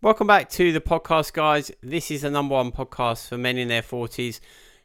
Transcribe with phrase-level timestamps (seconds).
[0.00, 1.72] Welcome back to the podcast, guys.
[1.82, 4.38] This is the number one podcast for men in their 40s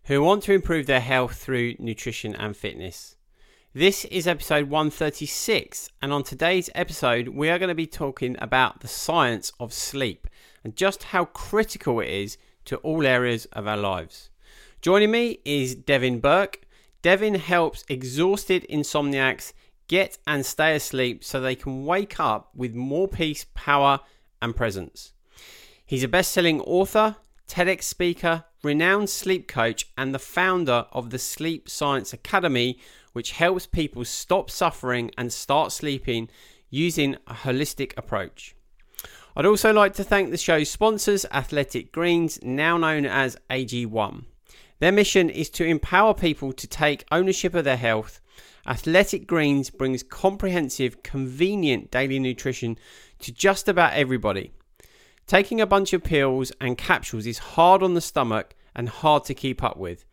[0.06, 3.16] who want to improve their health through nutrition and fitness.
[3.76, 8.80] This is episode 136, and on today's episode, we are going to be talking about
[8.80, 10.28] the science of sleep
[10.64, 14.32] and just how critical it is to all areas of our lives.
[14.82, 16.66] Joining me is Devin Burke.
[17.04, 19.54] Devin helps exhausted insomniacs
[19.88, 24.00] get and stay asleep so they can wake up with more peace, power,
[24.44, 25.14] and presence.
[25.86, 27.16] He's a best selling author,
[27.48, 32.80] TEDx speaker, renowned sleep coach, and the founder of the Sleep Science Academy,
[33.14, 36.30] which helps people stop suffering and start sleeping
[36.70, 38.56] using a holistic approach.
[39.36, 44.26] I'd also like to thank the show's sponsors, Athletic Greens, now known as AG1.
[44.80, 48.20] Their mission is to empower people to take ownership of their health.
[48.68, 52.78] Athletic Greens brings comprehensive, convenient daily nutrition
[53.24, 54.52] to just about everybody.
[55.26, 59.34] Taking a bunch of pills and capsules is hard on the stomach and hard to
[59.34, 60.06] keep up with.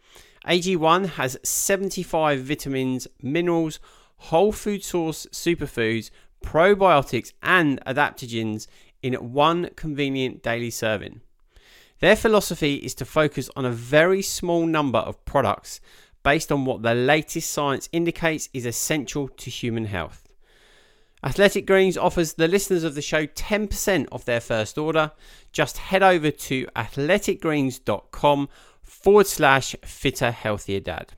[0.46, 3.78] AG1 has 75 vitamins, minerals,
[4.16, 6.10] whole food source superfoods,
[6.42, 8.66] probiotics, and adaptogens
[9.02, 11.20] in one convenient daily serving.
[11.98, 15.80] Their philosophy is to focus on a very small number of products
[16.22, 20.29] based on what the latest science indicates is essential to human health.
[21.22, 25.12] Athletic Greens offers the listeners of the show 10% off their first order.
[25.52, 28.48] Just head over to athleticgreens.com
[28.82, 31.12] forward slash fitter, healthier dad.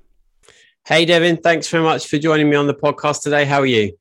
[0.85, 3.45] Hey, Devin, thanks very much for joining me on the podcast today.
[3.45, 3.97] How are you?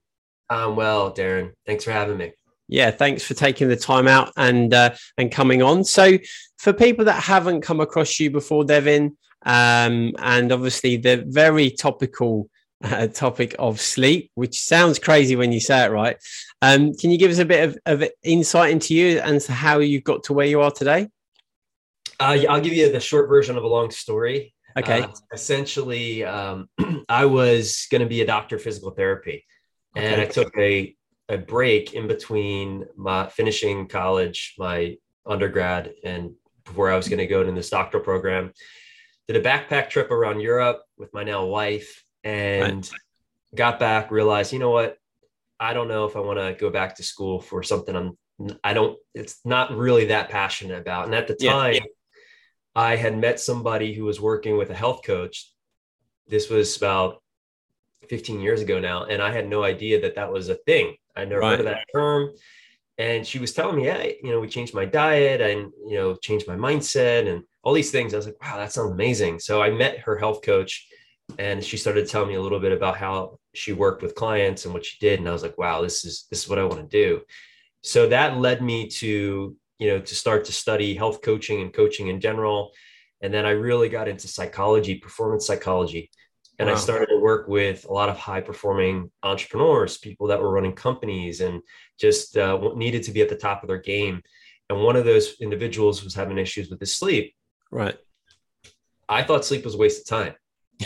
[0.49, 1.51] I'm well, Darren.
[1.67, 2.33] Thanks for having me.
[2.67, 5.83] Yeah, thanks for taking the time out and uh, and coming on.
[5.83, 6.17] So,
[6.57, 12.49] for people that haven't come across you before, Devin, um, and obviously the very topical
[12.91, 16.17] uh, topic of sleep, which sounds crazy when you say it right.
[16.61, 20.01] Um, can you give us a bit of, of insight into you and how you
[20.01, 21.09] got to where you are today?
[22.19, 24.53] Uh, I'll give you the short version of a long story.
[24.77, 25.01] Okay.
[25.01, 26.69] Uh, essentially, um,
[27.09, 29.45] I was going to be a doctor of physical therapy,
[29.97, 30.13] okay.
[30.13, 30.95] and I took a
[31.29, 36.33] a break in between my finishing college, my undergrad, and
[36.65, 38.51] before I was going to go into this doctoral program.
[39.27, 42.99] Did a backpack trip around Europe with my now wife, and right.
[43.55, 44.11] got back.
[44.11, 44.97] Realized, you know what?
[45.59, 48.17] I don't know if I want to go back to school for something I'm.
[48.63, 48.97] I don't.
[49.13, 51.05] It's not really that passionate about.
[51.05, 51.85] And at the time, yeah, yeah.
[52.75, 55.51] I had met somebody who was working with a health coach.
[56.27, 57.21] This was about
[58.07, 60.95] 15 years ago now, and I had no idea that that was a thing.
[61.15, 61.51] I never right.
[61.51, 62.31] heard of that term.
[62.97, 66.15] And she was telling me, yeah, you know, we changed my diet and, you know,
[66.15, 68.13] changed my mindset and all these things.
[68.13, 69.39] I was like, wow, that sounds amazing.
[69.39, 70.87] So I met her health coach
[71.39, 74.73] and she started telling me a little bit about how she worked with clients and
[74.73, 75.19] what she did.
[75.19, 77.21] And I was like, wow, this is, this is what I want to do.
[77.83, 82.07] So that led me to, you know, to start to study health coaching and coaching
[82.07, 82.71] in general.
[83.21, 86.09] And then I really got into psychology, performance psychology.
[86.59, 86.75] And wow.
[86.75, 90.73] I started to work with a lot of high performing entrepreneurs, people that were running
[90.73, 91.61] companies and
[91.99, 94.21] just uh, needed to be at the top of their game.
[94.69, 97.33] And one of those individuals was having issues with his sleep.
[97.71, 97.97] Right.
[99.09, 100.35] I thought sleep was a waste of time.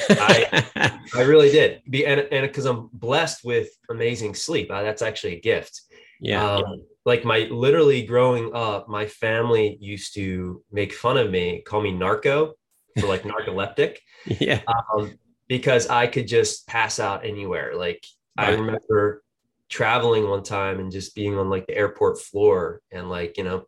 [0.09, 1.81] I, I really did.
[1.89, 5.81] Be, and because I'm blessed with amazing sleep, uh, that's actually a gift.
[6.19, 6.43] Yeah.
[6.43, 11.81] Um, like my literally growing up, my family used to make fun of me, call
[11.81, 12.53] me narco
[12.99, 13.97] for like narcoleptic.
[14.39, 14.61] Yeah.
[14.95, 17.75] Um, because I could just pass out anywhere.
[17.75, 18.03] Like
[18.39, 18.49] right.
[18.49, 19.21] I remember
[19.69, 23.67] traveling one time and just being on like the airport floor and like, you know,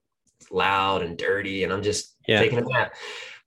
[0.49, 2.39] loud and dirty and I'm just yeah.
[2.39, 2.95] taking a nap.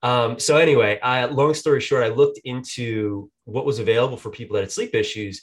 [0.03, 4.55] Um, so anyway, I, long story short, I looked into what was available for people
[4.55, 5.43] that had sleep issues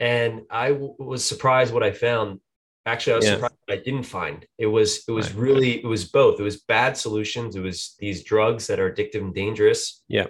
[0.00, 2.40] and I w- was surprised what I found.
[2.86, 3.34] Actually, I was yeah.
[3.34, 4.46] surprised I didn't find.
[4.56, 5.42] It was it was right.
[5.42, 6.40] really it was both.
[6.40, 7.56] It was bad solutions.
[7.56, 10.02] It was these drugs that are addictive and dangerous.
[10.08, 10.26] Yeah.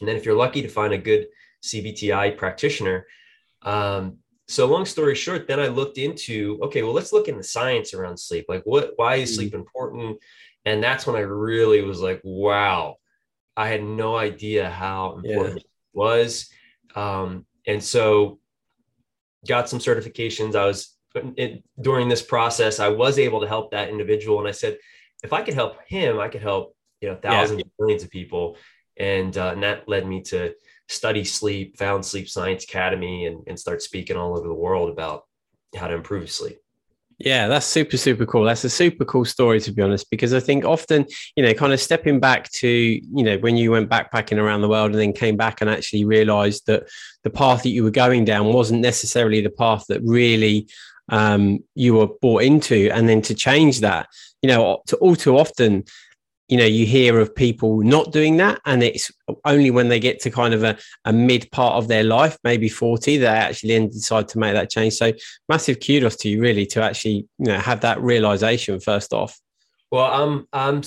[0.00, 1.28] And then if you're lucky to find a good
[1.62, 3.06] CBTI practitioner.
[3.62, 7.42] Um, so long story short, then I looked into, okay, well, let's look in the
[7.42, 8.44] science around sleep.
[8.46, 9.60] Like what, why is sleep mm-hmm.
[9.60, 10.18] important?
[10.66, 12.96] And that's when I really was like, wow,
[13.56, 15.62] I had no idea how important yeah.
[15.62, 16.48] it was.
[16.94, 18.38] Um, and so
[19.46, 20.54] got some certifications.
[20.54, 24.38] I was it, during this process, I was able to help that individual.
[24.40, 24.78] And I said,
[25.22, 27.70] if I could help him, I could help you know, thousands yeah.
[27.78, 28.56] millions of people.
[28.96, 30.54] And, uh, and that led me to
[30.88, 35.24] study sleep, found Sleep Science Academy, and, and start speaking all over the world about
[35.76, 36.58] how to improve sleep.
[37.18, 38.44] Yeah, that's super, super cool.
[38.44, 41.06] That's a super cool story, to be honest, because I think often,
[41.36, 44.68] you know, kind of stepping back to, you know, when you went backpacking around the
[44.68, 46.88] world and then came back and actually realized that
[47.22, 50.66] the path that you were going down wasn't necessarily the path that really
[51.08, 52.90] um, you were bought into.
[52.92, 54.08] And then to change that,
[54.42, 55.84] you know, to, all too often,
[56.54, 59.10] you know you hear of people not doing that and it's
[59.44, 62.68] only when they get to kind of a, a mid part of their life maybe
[62.68, 65.10] 40 they actually then decide to make that change so
[65.48, 69.36] massive kudos to you really to actually you know have that realization first off
[69.90, 70.82] well i'm i'm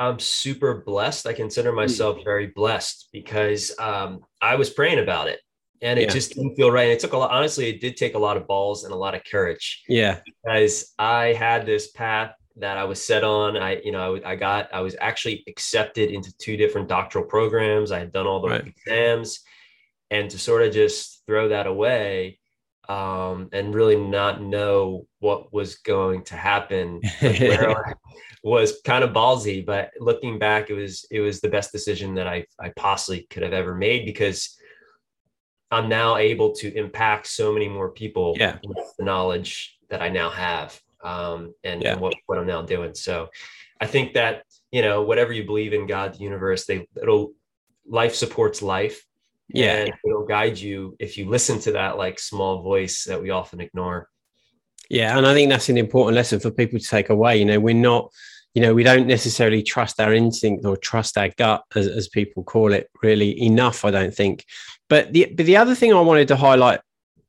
[0.00, 1.76] i'm super blessed i consider hmm.
[1.76, 5.38] myself very blessed because um, i was praying about it
[5.82, 6.12] and it yeah.
[6.12, 6.84] just didn't feel right.
[6.84, 8.96] And it took a lot, honestly, it did take a lot of balls and a
[8.96, 9.82] lot of courage.
[9.88, 10.20] Yeah.
[10.24, 13.56] Because I had this path that I was set on.
[13.56, 17.92] I, you know, I, I, got, I was actually accepted into two different doctoral programs.
[17.92, 18.66] I had done all the right.
[18.66, 19.40] exams,
[20.10, 22.38] and to sort of just throw that away
[22.88, 27.00] um, and really not know what was going to happen
[28.42, 29.64] was kind of ballsy.
[29.64, 33.42] But looking back, it was it was the best decision that I I possibly could
[33.42, 34.56] have ever made because
[35.70, 38.58] I'm now able to impact so many more people yeah.
[38.62, 41.92] with the knowledge that I now have um, and, yeah.
[41.92, 42.94] and what, what I'm now doing.
[42.94, 43.28] So
[43.80, 47.32] I think that, you know, whatever you believe in God, the universe, they, it'll,
[47.86, 49.04] life supports life.
[49.48, 49.74] Yeah.
[49.74, 53.60] And it'll guide you if you listen to that like small voice that we often
[53.60, 54.08] ignore.
[54.88, 55.18] Yeah.
[55.18, 57.38] And I think that's an important lesson for people to take away.
[57.38, 58.10] You know, we're not,
[58.54, 62.44] you know, we don't necessarily trust our instinct or trust our gut, as, as people
[62.44, 64.44] call it, really enough, I don't think.
[64.88, 66.80] But the, but the other thing I wanted to highlight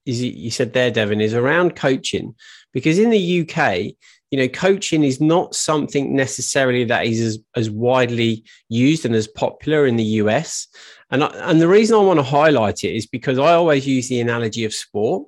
[0.06, 2.36] is you said there, Devin, is around coaching.
[2.74, 3.96] Because in the UK,
[4.32, 9.28] you know, coaching is not something necessarily that is as, as widely used and as
[9.28, 10.68] popular in the US.
[11.12, 14.10] And, I, and the reason I want to highlight it is because I always use
[14.10, 15.28] the analogy of sport.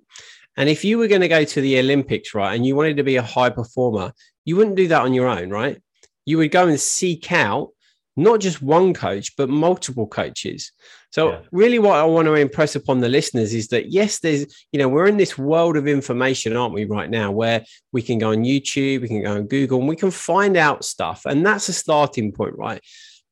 [0.57, 3.03] And if you were going to go to the Olympics, right, and you wanted to
[3.03, 4.12] be a high performer,
[4.44, 5.80] you wouldn't do that on your own, right?
[6.25, 7.69] You would go and seek out
[8.15, 10.71] not just one coach, but multiple coaches.
[11.12, 11.39] So, yeah.
[11.51, 14.88] really, what I want to impress upon the listeners is that yes, there's, you know,
[14.88, 18.44] we're in this world of information, aren't we, right now, where we can go on
[18.44, 21.25] YouTube, we can go on Google, and we can find out stuff.
[21.25, 22.81] And that's a starting point, right?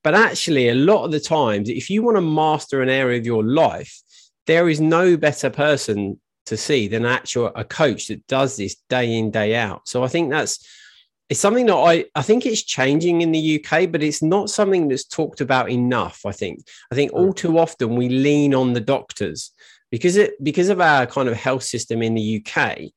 [0.03, 3.25] But actually, a lot of the times, if you want to master an area of
[3.25, 4.01] your life,
[4.47, 9.17] there is no better person to see than actual a coach that does this day
[9.17, 9.87] in, day out.
[9.87, 10.65] So, I think that's
[11.33, 14.87] it's something that I, I think it's changing in the UK, but it's not something
[14.87, 16.27] that's talked about enough.
[16.27, 16.67] I think.
[16.91, 19.49] I think all too often we lean on the doctors
[19.89, 22.91] because it because of our kind of health system in the UK,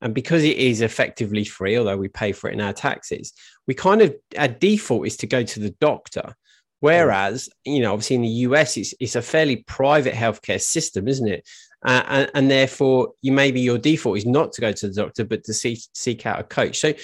[0.00, 3.34] and because it is effectively free, although we pay for it in our taxes,
[3.66, 6.34] we kind of our default is to go to the doctor.
[6.80, 11.28] Whereas, you know, obviously in the US, it's, it's a fairly private healthcare system, isn't
[11.28, 11.46] it?
[11.84, 15.24] Uh, and, and, therefore, you maybe your default is not to go to the doctor,
[15.24, 16.78] but to seek, seek out a coach.
[16.78, 16.94] So,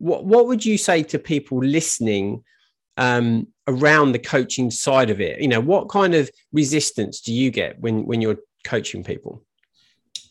[0.00, 2.42] what what would you say to people listening
[2.96, 5.40] um, around the coaching side of it?
[5.40, 9.44] You know, what kind of resistance do you get when when you're coaching people?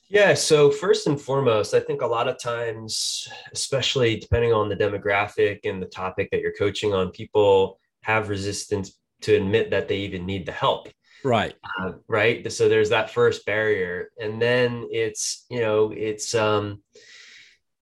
[0.09, 4.75] Yeah, so first and foremost, I think a lot of times, especially depending on the
[4.75, 9.97] demographic and the topic that you're coaching on, people have resistance to admit that they
[9.97, 10.89] even need the help.
[11.23, 11.53] Right.
[11.79, 12.51] Uh, right.
[12.51, 14.09] So there's that first barrier.
[14.19, 16.81] And then it's, you know, it's, um,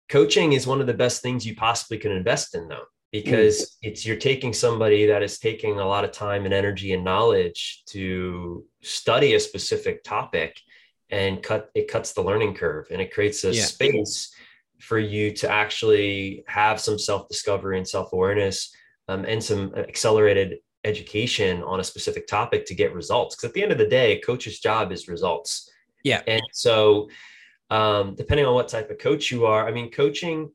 [0.09, 3.67] coaching is one of the best things you possibly can invest in though because mm.
[3.83, 7.83] it's you're taking somebody that is taking a lot of time and energy and knowledge
[7.87, 10.59] to study a specific topic
[11.09, 13.63] and cut it cuts the learning curve and it creates a yeah.
[13.63, 14.33] space
[14.79, 18.75] for you to actually have some self-discovery and self-awareness
[19.07, 23.63] um, and some accelerated education on a specific topic to get results because at the
[23.63, 25.71] end of the day a coach's job is results
[26.03, 27.07] yeah and so
[27.75, 29.67] um, depending on what type of coach you are.
[29.67, 30.49] I mean, coaching,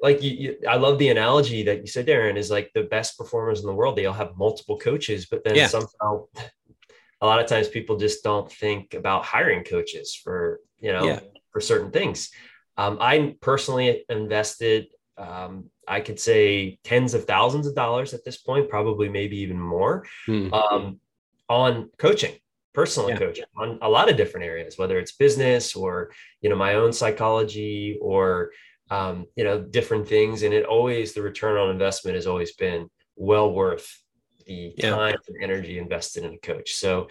[0.00, 3.18] like you, you, I love the analogy that you said, Darren, is like the best
[3.18, 3.96] performers in the world.
[3.96, 5.66] They all have multiple coaches, but then yeah.
[5.66, 6.26] somehow
[7.20, 11.20] a lot of times people just don't think about hiring coaches for, you know, yeah.
[11.50, 12.30] for certain things.
[12.76, 18.36] Um, I personally invested, um, I could say tens of thousands of dollars at this
[18.36, 20.52] point, probably maybe even more, hmm.
[20.54, 21.00] um,
[21.48, 22.34] on coaching
[22.74, 23.16] personal yeah.
[23.16, 26.92] coaching on a lot of different areas, whether it's business or, you know, my own
[26.92, 28.50] psychology or,
[28.90, 30.42] um, you know, different things.
[30.42, 34.02] And it always, the return on investment has always been well worth
[34.46, 34.90] the yeah.
[34.90, 36.74] time and energy invested in a coach.
[36.74, 37.08] So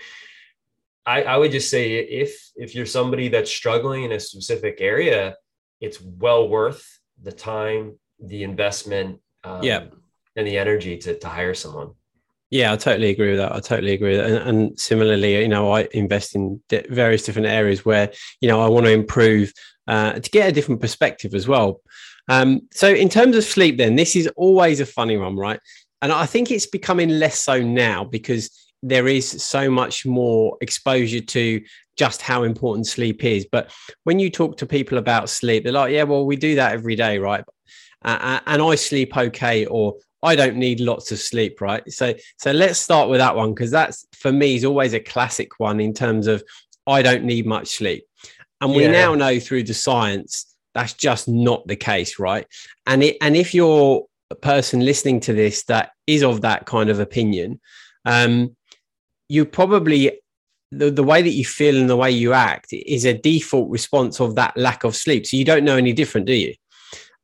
[1.05, 5.36] I, I would just say if, if you're somebody that's struggling in a specific area,
[5.82, 9.86] it's well worth the time, the investment, um, yeah
[10.36, 11.91] and the energy to, to hire someone.
[12.53, 13.51] Yeah, I totally agree with that.
[13.51, 14.19] I totally agree.
[14.19, 18.67] And, and similarly, you know, I invest in various different areas where, you know, I
[18.67, 19.51] want to improve
[19.88, 21.81] uh, to get a different perspective as well.
[22.29, 25.60] Um, so, in terms of sleep, then this is always a funny one, right?
[26.03, 28.51] And I think it's becoming less so now because
[28.83, 31.60] there is so much more exposure to
[31.98, 33.48] just how important sleep is.
[33.51, 36.74] But when you talk to people about sleep, they're like, yeah, well, we do that
[36.74, 37.43] every day, right?
[38.05, 41.84] Uh, and I sleep okay, or I don't need lots of sleep, right?
[41.92, 45.60] So, so let's start with that one because that's for me is always a classic
[45.60, 46.44] one in terms of
[46.88, 48.06] I don't need much sleep,
[48.62, 48.92] and we yeah.
[48.92, 52.48] now know through the science that's just not the case, right?
[52.88, 56.89] And it and if you're a person listening to this that is of that kind
[56.89, 57.60] of opinion,
[58.06, 58.56] um,
[59.30, 60.20] you probably
[60.72, 64.20] the, the way that you feel and the way you act is a default response
[64.20, 65.25] of that lack of sleep.
[65.25, 66.56] So you don't know any different, do you?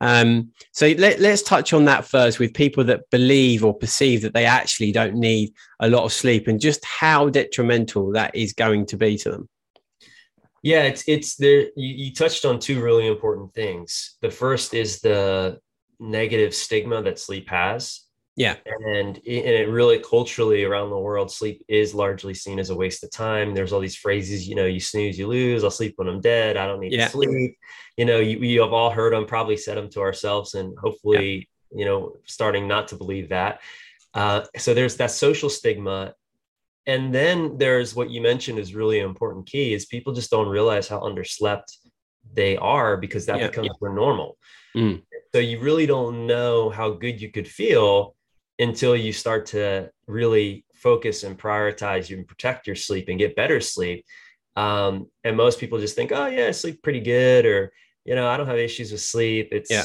[0.00, 4.32] Um, so let, us touch on that first with people that believe or perceive that
[4.32, 8.86] they actually don't need a lot of sleep and just how detrimental that is going
[8.86, 9.48] to be to them.
[10.62, 11.68] Yeah, it's it's there.
[11.76, 14.16] You, you touched on two really important things.
[14.20, 15.58] The first is the
[15.98, 18.04] negative stigma that sleep has
[18.40, 18.56] yeah.
[18.64, 23.04] And, and it really culturally around the world, sleep is largely seen as a waste
[23.04, 23.54] of time.
[23.54, 25.62] There's all these phrases, you know, you snooze, you lose.
[25.62, 26.56] I'll sleep when I'm dead.
[26.56, 27.04] I don't need yeah.
[27.04, 27.58] to sleep.
[27.98, 31.50] You know, you, you have all heard them, probably said them to ourselves, and hopefully,
[31.70, 31.78] yeah.
[31.78, 33.60] you know, starting not to believe that.
[34.14, 36.14] Uh, so there's that social stigma.
[36.86, 40.88] And then there's what you mentioned is really important key is people just don't realize
[40.88, 41.76] how underslept
[42.32, 43.48] they are because that yeah.
[43.48, 44.38] becomes their normal.
[44.74, 45.02] Mm.
[45.34, 48.16] So you really don't know how good you could feel
[48.60, 53.36] until you start to really focus and prioritize you and protect your sleep and get
[53.36, 54.04] better sleep.
[54.56, 57.72] Um, and most people just think, oh yeah, I sleep pretty good, or
[58.04, 59.48] you know, I don't have issues with sleep.
[59.52, 59.84] It's yeah.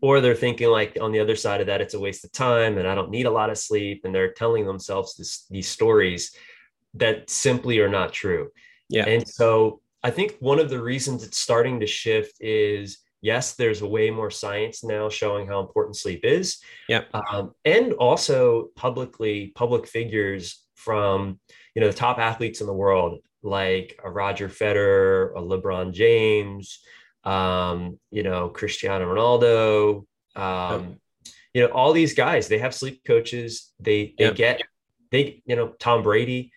[0.00, 2.78] or they're thinking like on the other side of that, it's a waste of time
[2.78, 4.02] and I don't need a lot of sleep.
[4.04, 6.34] And they're telling themselves this, these stories
[6.94, 8.50] that simply are not true.
[8.88, 9.06] Yeah.
[9.06, 13.82] And so I think one of the reasons it's starting to shift is yes, there's
[13.82, 16.58] way more science now showing how important sleep is.
[16.90, 17.04] Yeah.
[17.14, 21.40] Um, and also publicly, public figures from,
[21.74, 26.80] you know, the top athletes in the world, like a Roger Federer, a LeBron James,
[27.24, 30.04] um, you know, Cristiano Ronaldo,
[30.36, 30.96] um,
[31.54, 33.72] you know, all these guys, they have sleep coaches.
[33.80, 34.60] They, they get,
[35.10, 36.52] they, you know, Tom Brady,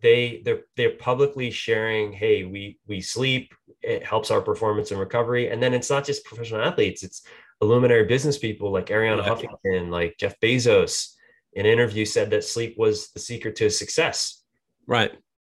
[0.00, 5.50] they they're they're publicly sharing hey we we sleep it helps our performance and recovery.
[5.50, 7.22] And then it's not just professional athletes it's
[7.60, 11.14] luminary business people like Arianna huffington like jeff bezos.
[11.54, 14.42] In an interview said that sleep was the secret to success.
[14.86, 15.12] Right.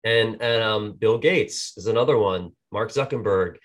[0.04, 3.56] And and um, bill gates is another one mark zuckerberg.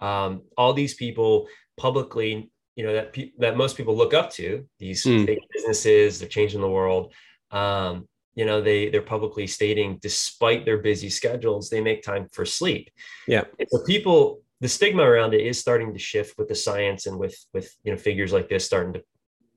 [0.00, 4.66] Um, all these people publicly you know that pe- that most people look up to
[4.78, 5.26] these mm.
[5.26, 7.12] big businesses they're changing the world.
[7.50, 8.08] Um,
[8.40, 12.88] you know they they're publicly stating despite their busy schedules they make time for sleep.
[13.28, 13.44] Yeah.
[13.68, 17.36] So people the stigma around it is starting to shift with the science and with
[17.52, 19.02] with you know figures like this starting to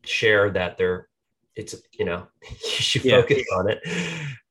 [0.04, 1.08] share that they're
[1.56, 3.22] it's you know you should yeah.
[3.22, 3.80] focus on it.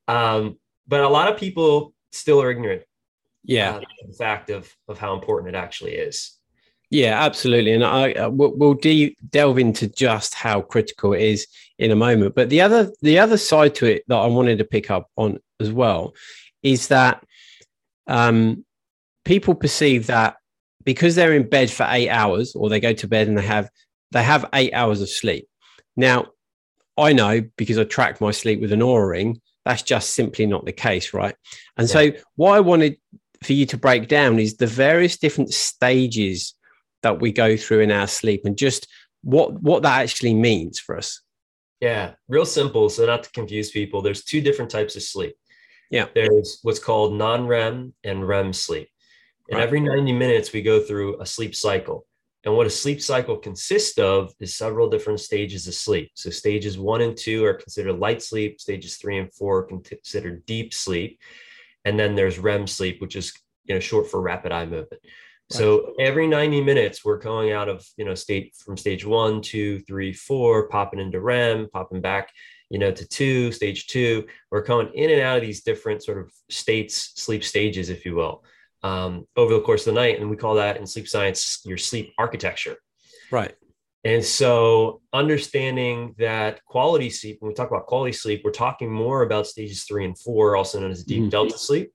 [0.08, 0.58] Um
[0.88, 2.84] but a lot of people still are ignorant
[3.44, 3.76] yeah.
[3.76, 6.38] uh, the fact of of how important it actually is
[6.92, 11.46] yeah, absolutely, and I uh, we'll, we'll de- delve into just how critical it is
[11.78, 12.34] in a moment.
[12.34, 15.38] But the other the other side to it that I wanted to pick up on
[15.58, 16.12] as well
[16.62, 17.24] is that
[18.08, 18.66] um,
[19.24, 20.36] people perceive that
[20.84, 23.70] because they're in bed for eight hours, or they go to bed and they have
[24.10, 25.48] they have eight hours of sleep.
[25.96, 26.26] Now,
[26.98, 29.40] I know because I track my sleep with an Oura ring.
[29.64, 31.34] That's just simply not the case, right?
[31.78, 31.92] And yeah.
[31.92, 32.98] so, what I wanted
[33.42, 36.52] for you to break down is the various different stages
[37.02, 38.88] that we go through in our sleep and just
[39.22, 41.20] what what that actually means for us.
[41.80, 42.88] Yeah real simple.
[42.88, 45.34] So not to confuse people there's two different types of sleep.
[45.90, 46.06] Yeah.
[46.14, 48.88] There's what's called non-rem and rem sleep.
[49.50, 49.64] And right.
[49.64, 52.06] every 90 minutes we go through a sleep cycle.
[52.44, 56.10] And what a sleep cycle consists of is several different stages of sleep.
[56.14, 60.46] So stages one and two are considered light sleep stages three and four are considered
[60.46, 61.20] deep sleep.
[61.84, 63.32] And then there's rem sleep which is
[63.64, 65.02] you know short for rapid eye movement
[65.52, 69.80] so every 90 minutes, we're going out of, you know, state from stage one, two,
[69.80, 72.30] three, four, popping into REM, popping back,
[72.70, 74.26] you know, to two, stage two.
[74.50, 78.14] We're going in and out of these different sort of states, sleep stages, if you
[78.14, 78.44] will,
[78.82, 80.20] um, over the course of the night.
[80.20, 82.76] And we call that in sleep science your sleep architecture.
[83.30, 83.54] Right.
[84.04, 89.22] And so understanding that quality sleep, when we talk about quality sleep, we're talking more
[89.22, 91.28] about stages three and four, also known as deep mm-hmm.
[91.28, 91.92] delta sleep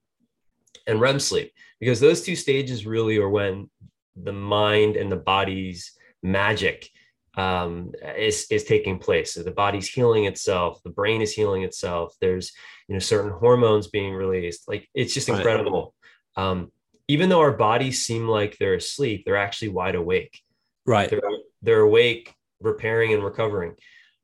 [0.87, 3.69] and REM sleep because those two stages really are when
[4.15, 5.91] the mind and the body's
[6.23, 6.89] magic
[7.35, 9.33] um, is is taking place.
[9.33, 12.15] So the body's healing itself, the brain is healing itself.
[12.19, 12.51] There's
[12.87, 14.67] you know certain hormones being released.
[14.67, 15.93] Like it's just incredible.
[16.35, 16.49] Right.
[16.49, 16.71] Um,
[17.07, 20.41] even though our bodies seem like they're asleep, they're actually wide awake.
[20.85, 21.09] Right.
[21.09, 21.21] They're,
[21.61, 23.75] they're awake, repairing and recovering.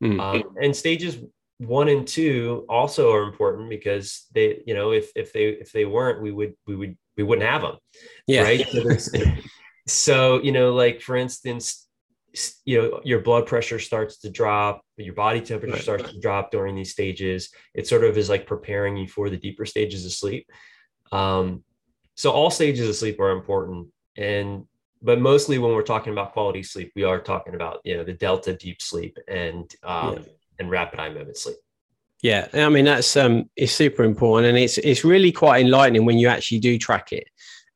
[0.03, 0.19] Mm.
[0.19, 1.17] Um, and stages
[1.59, 5.85] one and two also are important because they, you know, if if they if they
[5.85, 7.77] weren't, we would we would we wouldn't have them.
[8.27, 8.43] Yeah.
[8.43, 8.67] Right.
[8.99, 9.25] So,
[9.87, 11.87] so you know, like for instance,
[12.65, 15.81] you know, your blood pressure starts to drop, your body temperature right.
[15.81, 17.49] starts to drop during these stages.
[17.73, 20.47] It sort of is like preparing you for the deeper stages of sleep.
[21.11, 21.63] Um,
[22.15, 24.65] so all stages of sleep are important, and
[25.01, 28.13] but mostly when we're talking about quality sleep, we are talking about you know the
[28.13, 30.19] delta deep sleep and um, yeah.
[30.59, 31.57] and rapid eye movement sleep.
[32.23, 36.17] Yeah, I mean that's um, it's super important, and it's it's really quite enlightening when
[36.17, 37.27] you actually do track it.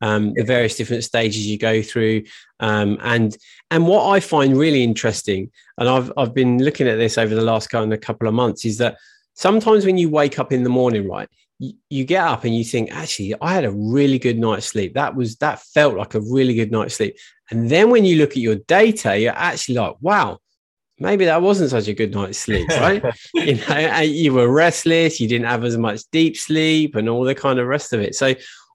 [0.02, 2.24] Um, the various different stages you go through,
[2.62, 3.38] um, and
[3.72, 7.42] and what I find really interesting, and I've I've been looking at this over the
[7.42, 8.98] last kind of couple of months, is that
[9.34, 11.28] sometimes when you wake up in the morning, right,
[11.60, 14.94] you, get up and you think, actually, I had a really good night's sleep.
[14.94, 17.18] That was that felt like a really good night's sleep.
[17.52, 20.40] And then when you look at your data, you're actually like, wow,
[21.00, 23.04] maybe that wasn't such a good night's sleep, right?
[23.34, 27.36] you know, you were restless, you didn't have as much deep sleep, and all the
[27.36, 28.16] kind of rest of it.
[28.16, 28.34] So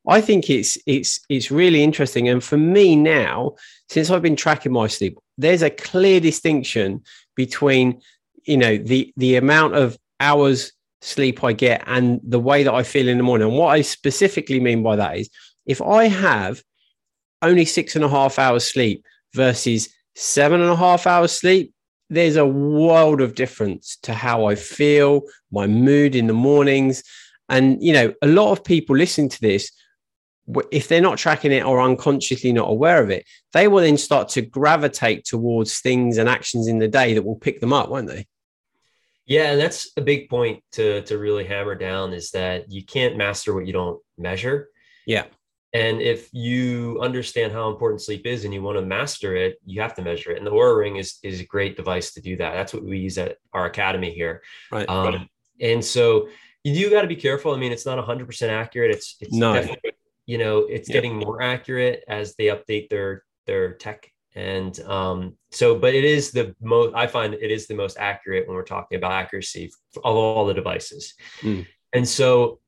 [0.08, 2.28] I think it's it's it's really interesting.
[2.28, 3.54] And for me now,
[3.88, 7.02] since I've been tracking my sleep, there's a clear distinction
[7.36, 8.00] between
[8.44, 12.82] you know the the amount of hours sleep I get and the way that I
[12.82, 13.48] feel in the morning.
[13.48, 15.28] And what I specifically mean by that is
[15.66, 16.62] if I have
[17.42, 21.74] only six and a half hours sleep versus seven and a half hours sleep,
[22.12, 27.02] there's a world of difference to how I feel, my mood in the mornings.
[27.48, 29.72] And, you know, a lot of people listening to this,
[30.70, 34.28] if they're not tracking it or unconsciously not aware of it, they will then start
[34.30, 38.08] to gravitate towards things and actions in the day that will pick them up, won't
[38.08, 38.26] they?
[39.24, 43.16] Yeah, and that's a big point to to really hammer down is that you can't
[43.16, 44.68] master what you don't measure.
[45.06, 45.24] Yeah.
[45.74, 49.80] And if you understand how important sleep is and you want to master it, you
[49.80, 50.38] have to measure it.
[50.38, 52.52] And the Oura Ring is is a great device to do that.
[52.52, 54.42] That's what we use at our academy here.
[54.70, 54.88] Right.
[54.88, 55.28] Um, right.
[55.60, 56.28] And so
[56.62, 57.52] you do got to be careful.
[57.52, 58.90] I mean, it's not 100% accurate.
[58.90, 59.64] It's it's no.
[60.26, 60.94] you know, it's yeah.
[60.94, 66.30] getting more accurate as they update their their tech and um, so but it is
[66.30, 70.16] the most i find it is the most accurate when we're talking about accuracy of
[70.16, 71.66] all the devices mm.
[71.92, 72.60] and so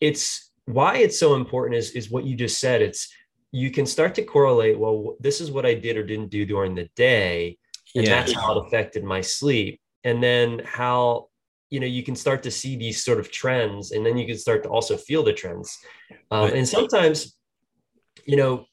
[0.00, 2.82] it's why it's so important is is what you just said.
[2.82, 3.08] It's
[3.52, 6.74] you can start to correlate well this is what i did or didn't do during
[6.74, 7.56] the day
[7.96, 8.16] and yeah.
[8.16, 9.80] that's how it affected my sleep.
[10.04, 11.28] And then how
[11.70, 14.38] you know you can start to see these sort of trends and then you can
[14.38, 15.76] start to also feel the trends.
[16.30, 17.36] Um, and sometimes
[18.24, 18.66] you know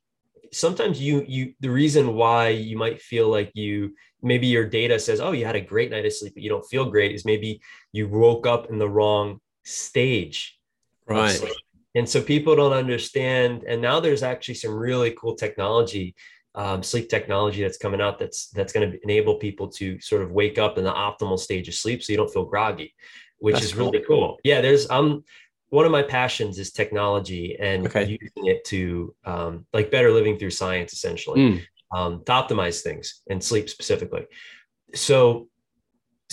[0.52, 5.20] sometimes you you the reason why you might feel like you maybe your data says
[5.20, 7.60] oh you had a great night of sleep but you don't feel great is maybe
[7.92, 10.60] you woke up in the wrong stage
[11.08, 11.42] right
[11.96, 16.16] and so people don't understand and now there's actually some really cool technology
[16.56, 20.32] um, sleep technology that's coming out that's that's going to enable people to sort of
[20.32, 22.94] wake up in the optimal stage of sleep so you don't feel groggy
[23.40, 23.92] which that's is cool.
[23.92, 25.24] really cool yeah there's um
[25.70, 28.04] one of my passions is technology and okay.
[28.04, 31.62] using it to um, like better living through science essentially mm.
[31.92, 34.28] um, to optimize things and sleep specifically
[34.94, 35.48] so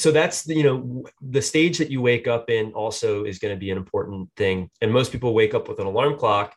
[0.00, 3.54] so that's the, you know the stage that you wake up in also is going
[3.54, 4.70] to be an important thing.
[4.80, 6.54] And most people wake up with an alarm clock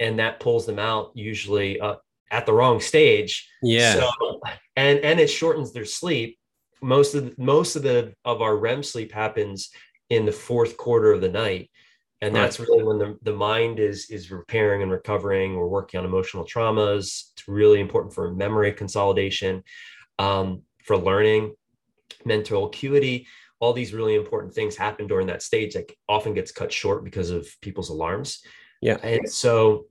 [0.00, 1.96] and that pulls them out usually uh,
[2.30, 3.48] at the wrong stage.
[3.62, 3.94] Yeah.
[3.94, 4.40] So,
[4.76, 6.38] and and it shortens their sleep.
[6.82, 9.70] Most of the, most of the of our REM sleep happens
[10.10, 11.70] in the fourth quarter of the night.
[12.22, 15.54] And that's really when the, the mind is is repairing and recovering.
[15.54, 17.30] We're working on emotional traumas.
[17.32, 19.62] It's really important for memory consolidation
[20.18, 21.54] um, for learning
[22.24, 23.26] mental acuity
[23.58, 27.30] all these really important things happen during that stage that often gets cut short because
[27.30, 28.42] of people's alarms
[28.80, 29.86] yeah and so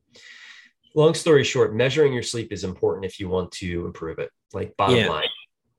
[0.95, 4.75] long story short measuring your sleep is important if you want to improve it like
[4.77, 5.09] bottom yeah.
[5.09, 5.27] line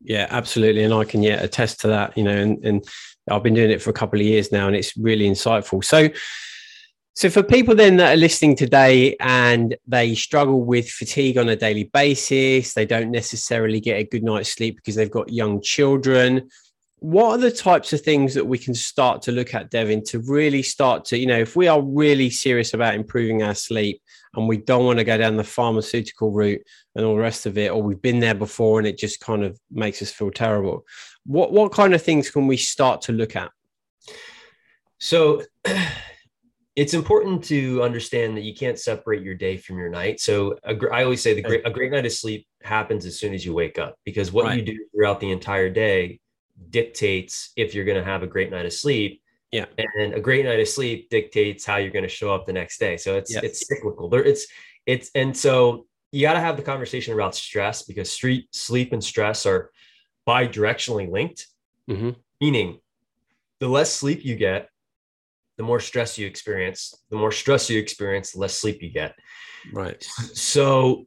[0.03, 0.85] yeah, absolutely.
[0.85, 2.85] And I can yeah attest to that, you know, and, and
[3.31, 5.83] I've been doing it for a couple of years now and it's really insightful.
[5.83, 6.09] So
[7.17, 11.57] so for people then that are listening today and they struggle with fatigue on a
[11.57, 16.51] daily basis, they don't necessarily get a good night's sleep because they've got young children.
[16.99, 20.19] What are the types of things that we can start to look at, Devin, to
[20.21, 24.03] really start to, you know, if we are really serious about improving our sleep,
[24.35, 26.61] and we don't want to go down the pharmaceutical route
[26.95, 29.43] and all the rest of it, or we've been there before and it just kind
[29.43, 30.85] of makes us feel terrible.
[31.25, 33.51] What what kind of things can we start to look at?
[34.99, 35.43] So
[36.77, 40.21] it's important to understand that you can't separate your day from your night.
[40.21, 43.33] So a, I always say the great, a great night of sleep happens as soon
[43.33, 44.59] as you wake up because what right.
[44.59, 46.21] you do throughout the entire day
[46.69, 49.23] dictates if you're going to have a great night of sleep.
[49.53, 49.65] Yeah.
[49.79, 52.79] And a great night of sleep dictates how you're going to show up the next
[52.79, 52.99] day.
[52.99, 53.43] So it's, yes.
[53.43, 54.23] it's cyclical there.
[54.23, 54.47] It's,
[54.85, 59.03] it's, and so you got to have the conversation about stress because street sleep and
[59.03, 59.71] stress are
[60.27, 61.47] bi-directionally linked,
[61.89, 62.11] mm-hmm.
[62.39, 62.81] meaning
[63.61, 64.69] the less sleep you get,
[65.57, 66.95] the more stress you experience.
[67.11, 69.15] The more stress you experience, the less sleep you get.
[69.73, 70.03] Right.
[70.35, 71.07] So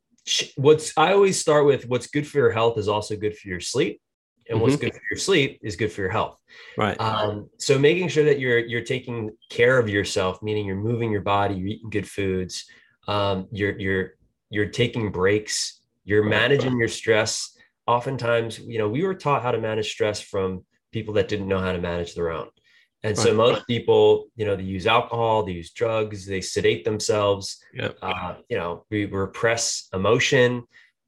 [0.56, 3.60] what's I always start with what's good for your health is also good for your
[3.60, 4.02] sleep.
[4.48, 4.64] And mm-hmm.
[4.64, 6.40] what's good for your sleep is good for your health.
[6.78, 7.00] Right.
[7.00, 11.22] Um, so making sure that you're you're taking care of yourself, meaning you're moving your
[11.22, 12.66] body, you're eating good foods,
[13.08, 14.14] um, you're you're
[14.50, 17.56] you're taking breaks, you're managing your stress.
[17.86, 21.60] Oftentimes, you know, we were taught how to manage stress from people that didn't know
[21.60, 22.50] how to manage their own.
[23.04, 23.24] And right.
[23.24, 27.64] so most people, you know, they use alcohol, they use drugs, they sedate themselves.
[27.74, 27.98] Yep.
[28.02, 30.64] Uh, you know, we repress emotion.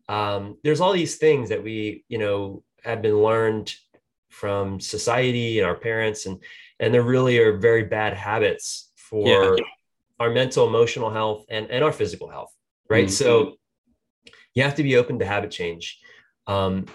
[0.07, 3.73] Um, there's all these things that we, you know, have been learned
[4.29, 6.41] from society and our parents, and
[6.79, 9.63] and there really are very bad habits for yeah.
[10.19, 12.53] our mental, emotional health and and our physical health,
[12.89, 13.05] right?
[13.05, 13.11] Mm-hmm.
[13.11, 13.57] So
[14.55, 15.99] you have to be open to habit change.
[16.47, 16.85] Um,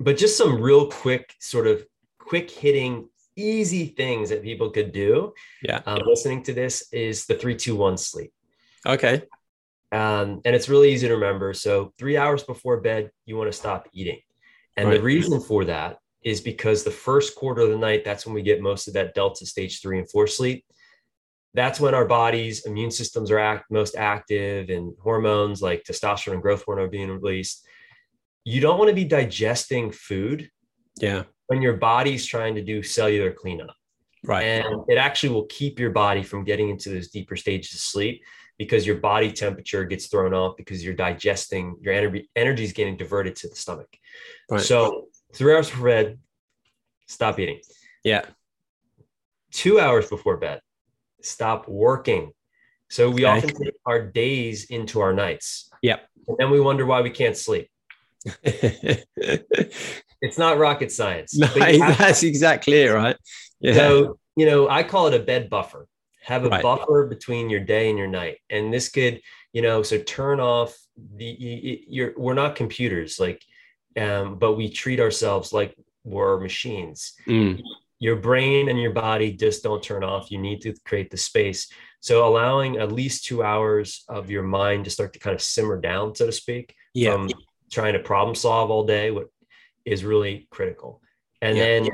[0.00, 1.84] but just some real quick, sort of
[2.18, 5.32] quick hitting easy things that people could do.
[5.62, 5.80] Yeah.
[5.86, 8.32] Um, listening to this is the three, two, one sleep.
[8.86, 9.22] Okay.
[9.92, 11.54] Um, and it's really easy to remember.
[11.54, 14.20] So three hours before bed, you want to stop eating.
[14.76, 14.96] And right.
[14.96, 18.42] the reason for that is because the first quarter of the night, that's when we
[18.42, 20.64] get most of that delta stage three and four sleep.
[21.52, 26.42] That's when our body's immune systems are act, most active and hormones like testosterone and
[26.42, 27.64] growth hormone are being released.
[28.44, 30.50] You don't want to be digesting food
[31.00, 33.74] yeah when your body's trying to do cellular cleanup.
[34.24, 34.42] Right.
[34.42, 38.22] And it actually will keep your body from getting into those deeper stages of sleep
[38.58, 42.96] because your body temperature gets thrown off because you're digesting, your energy energy is getting
[42.96, 43.88] diverted to the stomach.
[44.50, 44.60] Right.
[44.60, 46.18] So three hours before bed,
[47.06, 47.60] stop eating.
[48.02, 48.22] Yeah.
[49.50, 50.60] Two hours before bed,
[51.22, 52.32] stop working.
[52.88, 53.38] So we okay.
[53.38, 55.70] often take our days into our nights.
[55.82, 56.08] Yep.
[56.28, 57.68] And then we wonder why we can't sleep.
[60.24, 61.36] it's not rocket science.
[61.36, 63.16] No, that's exactly it, right?
[63.60, 63.74] Yeah.
[63.74, 65.86] So, you know, I call it a bed buffer.
[66.22, 66.62] Have a right.
[66.62, 68.38] buffer between your day and your night.
[68.48, 69.20] And this could,
[69.52, 70.74] you know, so turn off
[71.16, 73.42] the you're we're not computers like
[74.00, 77.14] um, but we treat ourselves like we're machines.
[77.26, 77.62] Mm.
[77.98, 80.30] Your brain and your body just don't turn off.
[80.30, 81.68] You need to create the space.
[82.00, 85.80] So allowing at least two hours of your mind to start to kind of simmer
[85.80, 87.12] down, so to speak, yeah.
[87.12, 87.30] from
[87.70, 89.28] trying to problem solve all day, what
[89.84, 91.00] is really critical.
[91.40, 91.64] And yeah.
[91.64, 91.88] then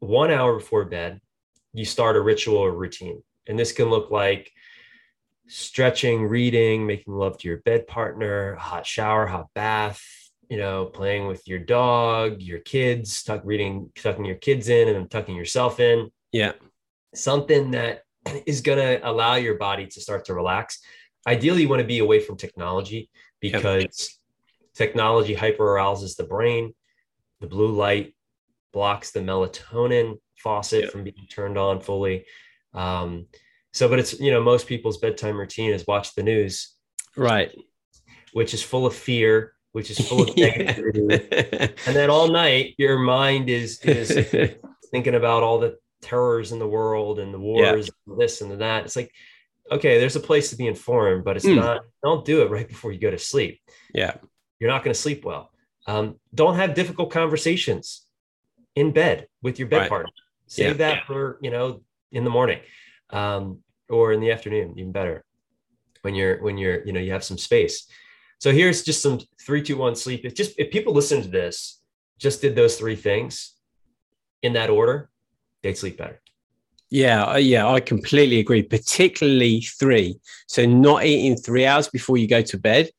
[0.00, 1.20] one hour before bed,
[1.72, 3.22] you start a ritual or routine.
[3.46, 4.50] And this can look like
[5.46, 10.02] stretching, reading, making love to your bed partner, hot shower, hot bath,
[10.48, 14.96] you know, playing with your dog, your kids, tuck reading, tucking your kids in and
[14.96, 16.10] then tucking yourself in.
[16.32, 16.52] Yeah.
[17.14, 18.02] Something that
[18.46, 20.80] is going to allow your body to start to relax.
[21.26, 23.92] Ideally, you want to be away from technology because yep.
[24.74, 26.74] technology hyperarouses the brain
[27.40, 28.14] the blue light
[28.72, 30.92] blocks the melatonin faucet yep.
[30.92, 32.24] from being turned on fully.
[32.74, 33.26] Um,
[33.72, 36.74] so, but it's, you know, most people's bedtime routine is watch the news.
[37.16, 37.54] Right.
[38.32, 41.72] Which is full of fear, which is full of negativity.
[41.86, 44.56] and then all night, your mind is, is
[44.90, 48.84] thinking about all the terrors in the world and the wars, and this and that.
[48.84, 49.12] It's like,
[49.70, 51.56] okay, there's a place to be informed, but it's mm.
[51.56, 53.60] not, don't do it right before you go to sleep.
[53.94, 54.16] Yeah.
[54.58, 55.49] You're not going to sleep well.
[55.90, 58.06] Um, don't have difficult conversations
[58.76, 59.88] in bed with your bed right.
[59.88, 60.12] partner.
[60.46, 60.84] Save yeah.
[60.84, 62.60] that for you know in the morning
[63.10, 65.24] um, or in the afternoon, even better
[66.02, 67.88] when you're when you're you know you have some space.
[68.38, 70.20] So here's just some three, two, one sleep.
[70.24, 71.80] If just if people listen to this,
[72.18, 73.56] just did those three things
[74.42, 75.10] in that order,
[75.62, 76.20] they'd sleep better.
[76.88, 78.62] Yeah, uh, yeah, I completely agree.
[78.62, 80.20] Particularly three.
[80.46, 82.90] So not eating three hours before you go to bed.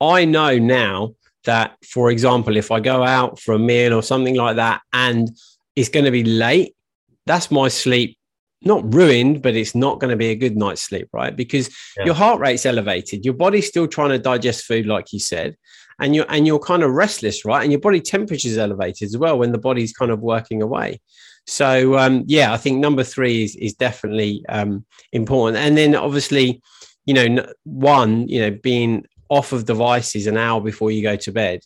[0.00, 1.14] I know now
[1.48, 5.28] that, for example, if I go out for a meal or something like that and
[5.74, 6.76] it's going to be late,
[7.24, 8.18] that's my sleep
[8.62, 11.34] not ruined, but it's not going to be a good night's sleep, right?
[11.34, 12.06] Because yeah.
[12.06, 15.56] your heart rate's elevated, your body's still trying to digest food, like you said,
[16.00, 17.62] and you're and you're kind of restless, right?
[17.62, 21.00] And your body temperature is elevated as well when the body's kind of working away.
[21.46, 26.60] So um, yeah, I think number three is is definitely um, important, and then obviously,
[27.06, 31.32] you know, one, you know, being off of devices an hour before you go to
[31.32, 31.60] bed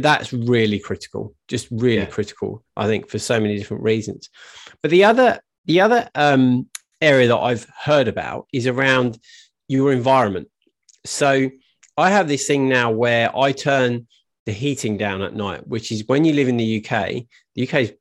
[0.00, 2.06] that's really critical just really yeah.
[2.06, 4.30] critical i think for so many different reasons
[4.82, 6.68] but the other the other um,
[7.00, 9.18] area that I've heard about is around
[9.68, 10.48] your environment.
[11.04, 11.50] So
[11.96, 14.06] I have this thing now where I turn
[14.46, 17.24] the heating down at night, which is when you live in the UK,
[17.54, 17.92] the UK is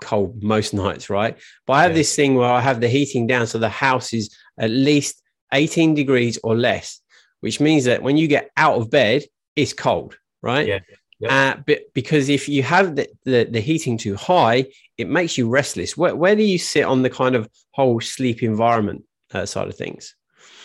[0.00, 1.36] cold most nights, right?
[1.66, 1.98] But I have yeah.
[1.98, 5.94] this thing where I have the heating down so the house is at least 18
[5.94, 7.00] degrees or less,
[7.42, 9.24] which means that when you get out of bed,
[9.56, 10.66] it's cold, right?
[10.66, 10.78] Yeah.
[11.18, 11.30] Yep.
[11.30, 14.66] Uh, but because if you have the, the, the, heating too high,
[14.98, 15.96] it makes you restless.
[15.96, 19.76] Where, where do you sit on the kind of whole sleep environment uh, side of
[19.76, 20.16] things?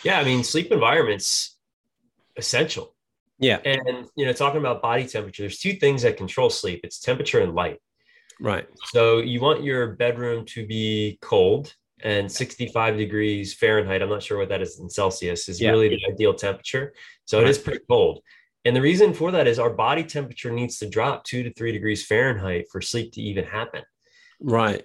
[0.02, 1.56] Yeah, I mean, sleep environment's
[2.36, 2.94] essential.
[3.38, 3.58] Yeah.
[3.64, 7.40] And, you know, talking about body temperature, there's two things that control sleep it's temperature
[7.40, 7.78] and light.
[8.40, 8.66] Right.
[8.86, 14.02] So you want your bedroom to be cold and 65 degrees Fahrenheit.
[14.02, 15.70] I'm not sure what that is in Celsius, is yeah.
[15.70, 16.92] really the ideal temperature.
[17.24, 18.20] So it is pretty cold.
[18.64, 21.72] And the reason for that is our body temperature needs to drop two to three
[21.72, 23.82] degrees Fahrenheit for sleep to even happen.
[24.40, 24.84] Right.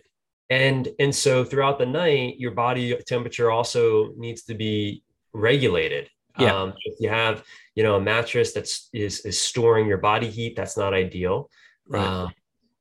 [0.50, 6.10] And and so throughout the night, your body temperature also needs to be regulated.
[6.40, 6.56] Yeah.
[6.56, 7.44] Um, if you have,
[7.76, 11.50] you know, a mattress that's is is storing your body heat, that's not ideal.
[11.88, 12.06] Right.
[12.06, 12.34] Um,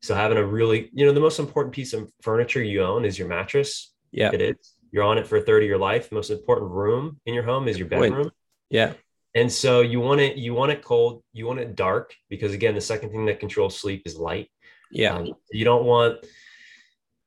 [0.02, 3.18] so having a really, you know, the most important piece of furniture you own is
[3.18, 3.91] your mattress.
[4.12, 4.30] Yeah.
[4.32, 4.74] It is.
[4.90, 6.10] You're on it for a third of your life.
[6.10, 8.30] The most important room in your home is your bedroom.
[8.70, 8.92] Yeah.
[9.34, 12.74] And so you want it, you want it cold, you want it dark, because again,
[12.74, 14.50] the second thing that controls sleep is light.
[14.90, 15.14] Yeah.
[15.14, 16.24] Um, you don't want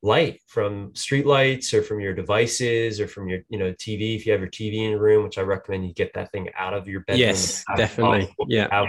[0.02, 4.24] light from street lights or from your devices or from your you know tv if
[4.24, 6.74] you have your tv in your room which i recommend you get that thing out
[6.74, 8.84] of your bedroom yes definitely yeah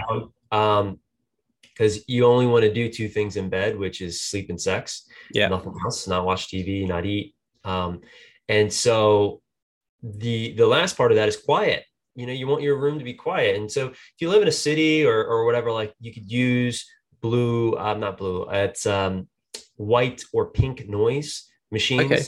[0.52, 1.00] um
[1.64, 5.08] because you only want to do two things in bed which is sleep and sex
[5.34, 7.34] yeah nothing else not watch tv not eat
[7.68, 8.02] um
[8.48, 9.42] and so
[10.02, 11.84] the the last part of that is quiet
[12.16, 14.48] you know you want your room to be quiet and so if you live in
[14.48, 16.86] a city or or whatever like you could use
[17.22, 19.28] blue i'm uh, not blue it's um
[19.78, 22.12] white or pink noise machines.
[22.12, 22.24] Okay.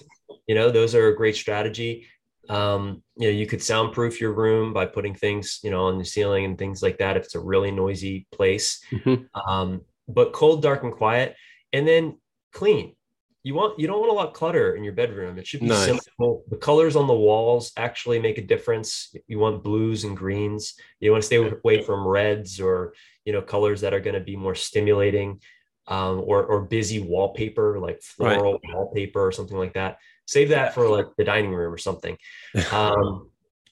[0.47, 2.07] You know, those are a great strategy.
[2.47, 6.05] Um, you know, you could soundproof your room by putting things, you know, on the
[6.05, 8.81] ceiling and things like that if it's a really noisy place.
[8.91, 9.49] Mm-hmm.
[9.49, 11.35] Um, but cold, dark, and quiet,
[11.73, 12.17] and then
[12.53, 12.95] clean.
[13.43, 15.37] You want you don't want a lot of clutter in your bedroom.
[15.37, 15.85] It should be nice.
[15.85, 16.43] simple.
[16.49, 19.15] The colors on the walls actually make a difference.
[19.27, 20.73] You want blues and greens.
[20.99, 24.19] You want to stay away from reds or you know colors that are going to
[24.19, 25.39] be more stimulating
[25.87, 28.75] um, or or busy wallpaper like floral right.
[28.75, 29.99] wallpaper or something like that.
[30.25, 32.17] Save that for like the dining room or something.
[32.71, 33.29] Um,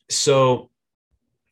[0.10, 0.70] so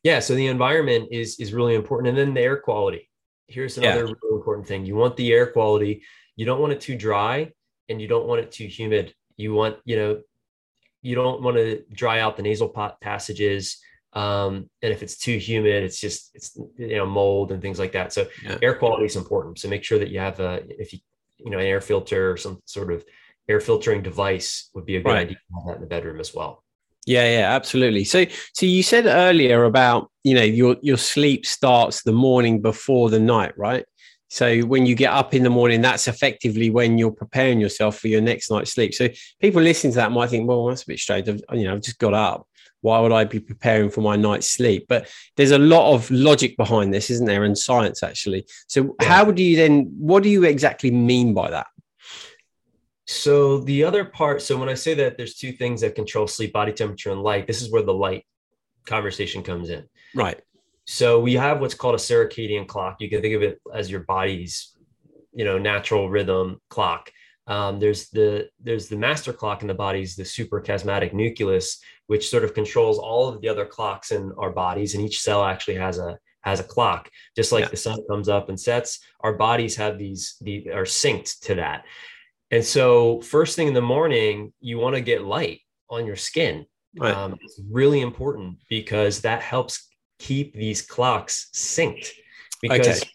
[0.03, 3.09] yeah, so the environment is is really important, and then the air quality.
[3.47, 4.13] Here's another yeah.
[4.13, 6.03] really important thing: you want the air quality.
[6.35, 7.51] You don't want it too dry,
[7.89, 9.13] and you don't want it too humid.
[9.37, 10.21] You want you know
[11.01, 13.79] you don't want to dry out the nasal pot passages
[14.15, 17.91] um, and if it's too humid, it's just it's you know mold and things like
[17.91, 18.13] that.
[18.13, 18.57] So yeah.
[18.61, 19.59] air quality is important.
[19.59, 20.99] So make sure that you have a if you
[21.37, 23.03] you know an air filter or some sort of
[23.49, 25.27] air filtering device would be a good right.
[25.27, 26.63] idea to have that in the bedroom as well.
[27.05, 28.03] Yeah, yeah, absolutely.
[28.03, 33.09] So, so you said earlier about you know your your sleep starts the morning before
[33.09, 33.85] the night, right?
[34.35, 38.09] So when you get up in the morning, that's effectively when you're preparing yourself for
[38.09, 38.93] your next night's sleep.
[38.93, 39.07] So
[39.39, 41.29] people listening to that might think, well, that's a bit strange.
[41.29, 42.45] I've, you know, I've just got up
[42.81, 44.87] why would I be preparing for my night's sleep?
[44.89, 47.45] But there's a lot of logic behind this, isn't there?
[47.45, 48.45] And science actually.
[48.67, 49.07] So yeah.
[49.07, 51.67] how do you then, what do you exactly mean by that?
[53.07, 56.51] So the other part, so when I say that there's two things that control sleep,
[56.51, 58.25] body temperature and light, this is where the light
[58.85, 59.85] conversation comes in.
[60.13, 60.41] Right.
[60.85, 62.97] So we have what's called a circadian clock.
[62.99, 64.75] You can think of it as your body's,
[65.33, 67.11] you know, natural rhythm clock.
[67.47, 72.43] Um, there's the there's the master clock in the body's the suprachiasmatic nucleus, which sort
[72.43, 75.97] of controls all of the other clocks in our bodies and each cell actually has
[75.97, 77.69] a has a clock just like yeah.
[77.69, 81.85] the sun comes up and sets our bodies have these the are synced to that
[82.51, 86.63] and so first thing in the morning you want to get light on your skin
[86.99, 87.15] right.
[87.15, 89.87] um, it's really important because that helps
[90.19, 92.11] keep these clocks synced
[92.61, 93.09] because okay.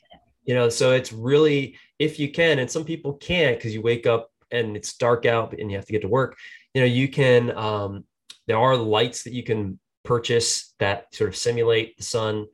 [0.44, 4.06] you know so it's really if you can and some people can't because you wake
[4.06, 6.36] up and it's dark out and you have to get to work
[6.74, 8.04] you know you can um,
[8.46, 12.46] there are lights that you can purchase that sort of simulate the sun.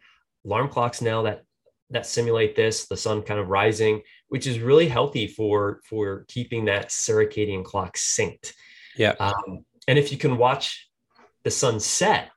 [0.44, 1.42] Alarm clocks now that
[1.90, 6.66] that simulate this, the sun kind of rising, which is really healthy for for keeping
[6.66, 8.52] that circadian clock synced.
[8.96, 9.14] Yeah.
[9.20, 10.88] Um, and if you can watch
[11.44, 12.30] the sun set,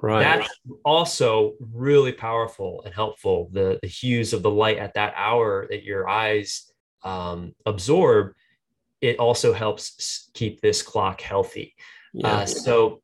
[0.00, 0.48] right, that's
[0.84, 3.48] also really powerful and helpful.
[3.52, 6.70] The the hues of the light at that hour that your eyes
[7.02, 8.32] um, absorb,
[9.00, 11.74] it also helps keep this clock healthy.
[12.12, 12.28] Yeah.
[12.28, 13.02] Uh, so,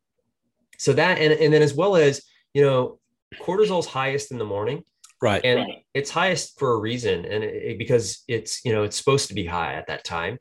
[0.78, 2.22] so that and and then as well as
[2.54, 2.98] you know,
[3.40, 4.84] cortisol's highest in the morning,
[5.20, 5.44] right?
[5.44, 9.34] And it's highest for a reason, and it, because it's you know it's supposed to
[9.34, 10.38] be high at that time.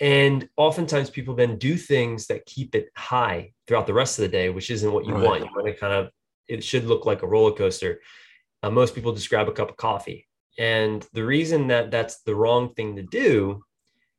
[0.00, 4.28] And oftentimes people then do things that keep it high throughout the rest of the
[4.28, 5.24] day, which isn't what you Right.
[5.24, 5.44] want.
[5.44, 6.10] You want to kind of,
[6.46, 8.00] it should look like a roller coaster.
[8.62, 10.26] Uh, most people just grab a cup of coffee.
[10.58, 13.62] And the reason that that's the wrong thing to do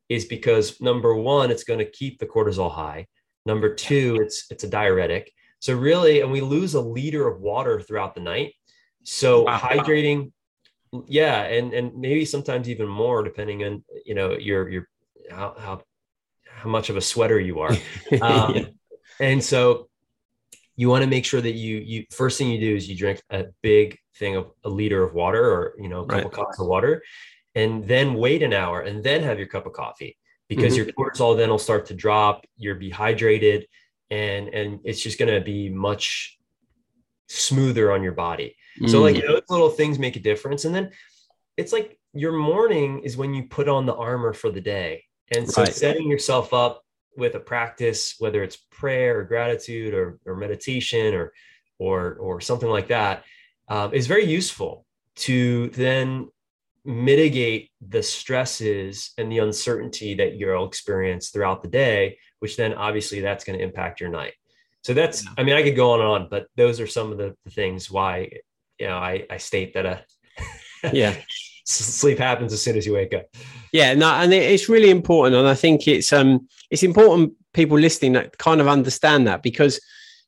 [0.09, 3.07] is because number one, it's going to keep the cortisol high.
[3.45, 5.31] Number two, it's it's a diuretic.
[5.59, 8.53] So really, and we lose a liter of water throughout the night.
[9.03, 9.59] So Wow.
[9.59, 10.31] hydrating,
[11.05, 14.87] yeah, and and maybe sometimes even more depending on you know your your
[15.29, 15.81] how how
[16.45, 17.75] how much of a sweater you are.
[18.21, 18.65] Um, Yeah.
[19.21, 19.89] And so
[20.75, 23.21] you want to make sure that you you first thing you do is you drink
[23.29, 26.33] a big thing of a liter of water or you know a couple Right.
[26.39, 27.03] cups of water,
[27.55, 30.85] and then wait an hour and then have your cup of coffee because Mm-hmm.
[30.97, 32.45] your cortisol then will start to drop.
[32.57, 33.67] You're dehydrated,
[34.09, 36.37] and and it's just going to be much
[37.27, 38.55] smoother on your body.
[38.87, 39.03] So Mm.
[39.03, 40.63] like those little things make a difference.
[40.65, 40.91] And then
[41.57, 45.03] it's like your morning is when you put on the armor for the day.
[45.31, 45.73] And so Right.
[45.73, 46.83] setting yourself up
[47.15, 51.33] with a practice, whether it's prayer or gratitude or, or meditation or
[51.77, 53.23] or or something like that,
[53.67, 56.29] um, is very useful to then
[56.85, 63.19] mitigate the stresses and the uncertainty that you'll experience throughout the day, which then obviously
[63.21, 64.33] that's going to impact your night.
[64.81, 67.17] So that's, I mean, I could go on and on, but those are some of
[67.17, 68.31] the, the things why,
[68.79, 70.05] you know, I, I state that a
[70.93, 71.15] yeah.
[71.69, 73.25] sleep happens as soon as you wake up.
[73.71, 78.13] Yeah, no, and it's really important, and I think it's um it's important people listening
[78.13, 79.79] that kind of understand that because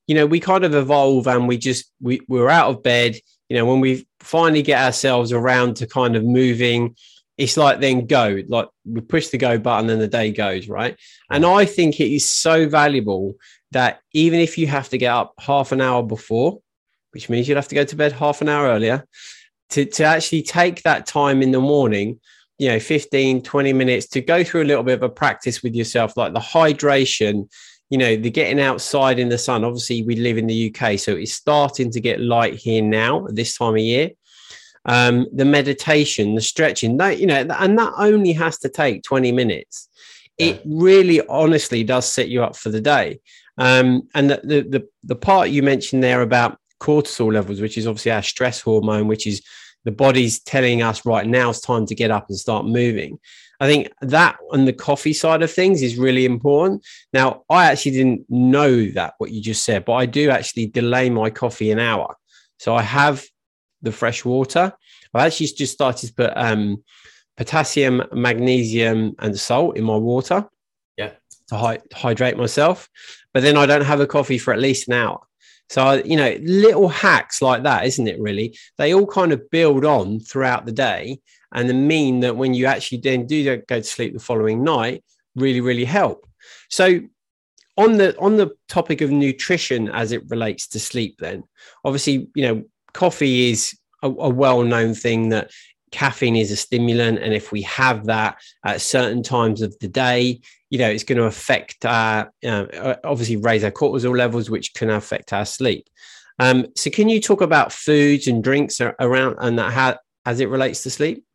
[0.08, 3.18] you know we kind of evolve and we just we we're out of bed.
[3.50, 6.96] You know, when we finally get ourselves around to kind of moving,
[7.38, 10.96] it's like then go, like we push the go button and the day goes right.
[11.30, 13.36] And I think it is so valuable
[13.72, 16.60] that even if you have to get up half an hour before,
[17.12, 19.06] which means you'd have to go to bed half an hour earlier,
[19.72, 22.20] to to actually take that time in the morning
[22.60, 25.74] you know 15 20 minutes to go through a little bit of a practice with
[25.74, 27.48] yourself like the hydration
[27.92, 29.64] you know the getting outside in the sun.
[29.64, 33.36] Obviously we live in the uk so it's starting to get light here now at
[33.36, 34.12] this time of year.
[34.86, 39.32] Um the meditation the stretching that you know and that only has to take 20
[39.34, 39.90] minutes.
[40.38, 43.20] It really honestly does set you up for the day.
[43.58, 47.86] Um and the the the, the part you mentioned there about cortisol levels which is
[47.86, 49.44] obviously our stress hormone which is
[49.84, 53.20] the body's telling us right now it's time to get up and start moving.
[53.60, 56.84] I think that on the coffee side of things is really important.
[57.14, 61.12] Now, I actually didn't know that what you just said, but I do actually delay
[61.12, 62.16] my coffee an hour.
[62.58, 63.24] So I have
[63.84, 64.74] the fresh water.
[65.14, 66.84] I actually just started to put um,
[67.38, 70.48] potassium, magnesium, and salt in my water.
[70.98, 71.12] Yeah.
[71.50, 72.90] To hy- hydrate myself.
[73.32, 75.22] But then I don't have a coffee for at least an hour.
[75.72, 78.20] So, you know, little hacks like that, isn't it?
[78.20, 81.22] Really, they all kind of build on throughout the day
[81.54, 85.02] and then mean that when you actually then do go to sleep the following night,
[85.34, 86.28] really, really help.
[86.70, 87.00] So,
[87.78, 91.46] on the on the topic of nutrition as it relates to sleep, then
[91.86, 95.52] obviously, you know, coffee is a, a well-known thing that
[95.92, 100.42] caffeine is a stimulant, and if we have that at certain times of the day,
[100.70, 104.90] you know, it's going to affect our, uh, obviously raise our cortisol levels, which can
[104.90, 105.88] affect our sleep.
[106.40, 110.50] Um, so, can you talk about foods and drinks around and that how, as it
[110.50, 111.26] relates to sleep?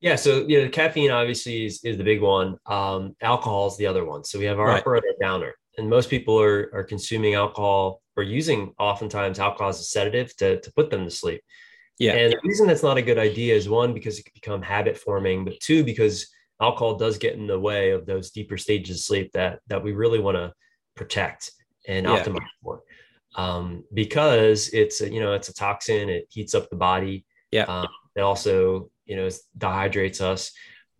[0.00, 2.56] Yeah, so you know, caffeine obviously is, is the big one.
[2.66, 4.24] Um, alcohol is the other one.
[4.24, 4.80] So we have our Right.
[4.80, 9.70] upper and our downer, and most people are are consuming alcohol or using oftentimes alcohol
[9.70, 11.42] as a sedative to to put them to sleep.
[11.98, 12.12] Yeah.
[12.12, 14.98] And the reason that's not a good idea is one because it can become habit
[14.98, 16.28] forming, but two because
[16.60, 19.92] alcohol does get in the way of those deeper stages of sleep that that we
[19.92, 20.52] really want to
[20.94, 21.52] protect
[21.88, 22.22] and Yeah.
[22.22, 22.82] optimize for.
[23.34, 27.24] Um, because it's a, you know it's a toxin, it heats up the body.
[27.50, 27.64] Yeah.
[27.64, 29.28] Um, it also you know
[29.58, 30.52] dehydrates us,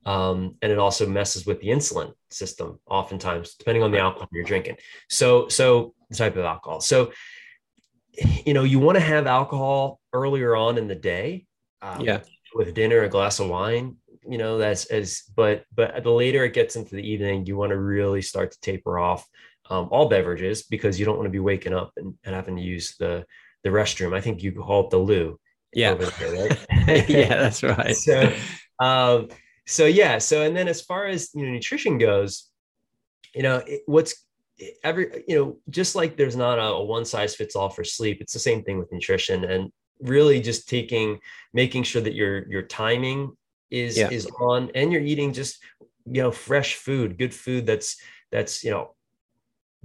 [0.05, 4.45] um, and it also messes with the insulin system oftentimes, depending on the alcohol you're
[4.45, 4.77] drinking.
[5.09, 6.81] So so the type of alcohol.
[6.81, 7.13] So
[8.45, 11.47] you know you want to have alcohol earlier on in the day.
[11.83, 12.21] Um, Yeah.
[12.55, 13.97] With dinner, a glass of wine,
[14.29, 17.71] you know that's as but but the later it gets into the evening you want
[17.71, 19.27] to really start to taper off
[19.71, 22.63] um, all beverages because you don't want to be waking up and, and having to
[22.63, 23.25] use the
[23.63, 25.39] the restroom i think you call it the loo
[25.73, 25.95] Yeah.
[25.95, 27.09] there, right?
[27.09, 27.95] yeah, that's right.
[27.97, 28.33] so
[28.81, 29.29] um
[29.67, 32.49] so yeah so and then as far as you know nutrition goes
[33.35, 34.26] you know it, what's
[34.83, 38.19] every you know just like there's not a, a one size fits all for sleep
[38.21, 41.19] it's the same thing with nutrition and really just taking
[41.53, 43.33] making sure that your your timing
[43.71, 44.11] is Yeah.
[44.11, 45.63] is on and you're eating just
[46.07, 48.01] you know fresh food good food that's
[48.31, 48.95] that's you know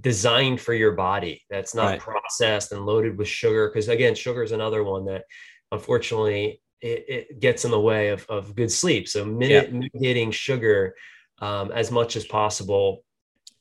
[0.00, 2.00] designed for your body that's not Right.
[2.00, 5.24] processed and loaded with sugar because again sugar is another one that
[5.70, 10.94] unfortunately it, it gets in the way of, of good sleep so minute mitigating sugar
[11.42, 13.04] um, as much as possible.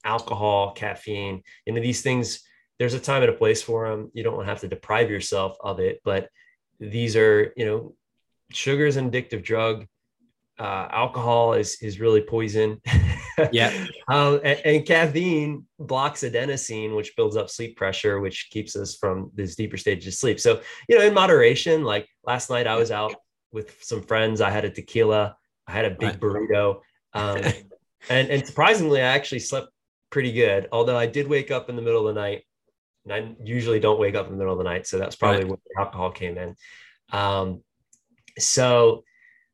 [0.03, 2.41] Alcohol, caffeine, you know, these things,
[2.79, 4.11] there's a time and a place for them.
[4.13, 6.29] You don't have to deprive yourself of it, but
[6.79, 7.95] these are, you know,
[8.51, 9.85] sugar is an addictive drug.
[10.59, 12.81] Uh, alcohol is is really poison.
[13.51, 13.87] Yeah.
[14.07, 19.31] um, and, and caffeine blocks adenosine, which builds up sleep pressure, which keeps us from
[19.33, 20.39] this deeper stage of sleep.
[20.39, 23.15] So, you know, in moderation, like last night I was out
[23.51, 24.41] with some friends.
[24.41, 25.35] I had a tequila,
[25.67, 26.81] I had a big burrito.
[27.13, 27.41] Um,
[28.09, 29.69] and, and surprisingly, I actually slept
[30.11, 30.67] pretty good.
[30.71, 32.43] Although I did wake up in the middle of the night.
[33.03, 34.85] And I usually don't wake up in the middle of the night.
[34.85, 35.47] So that's probably Right.
[35.47, 36.55] when the alcohol came in.
[37.11, 37.63] Um,
[38.37, 39.03] so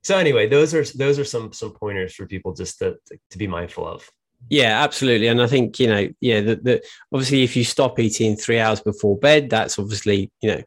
[0.03, 2.97] so anyway, those are those are some some pointers for people just to,
[3.31, 4.09] to, be mindful of.
[4.49, 5.27] Yeah, absolutely.
[5.27, 8.79] And I think, you know, yeah, the, the obviously if you stop eating three hours
[8.79, 10.63] before bed, that's obviously, you know,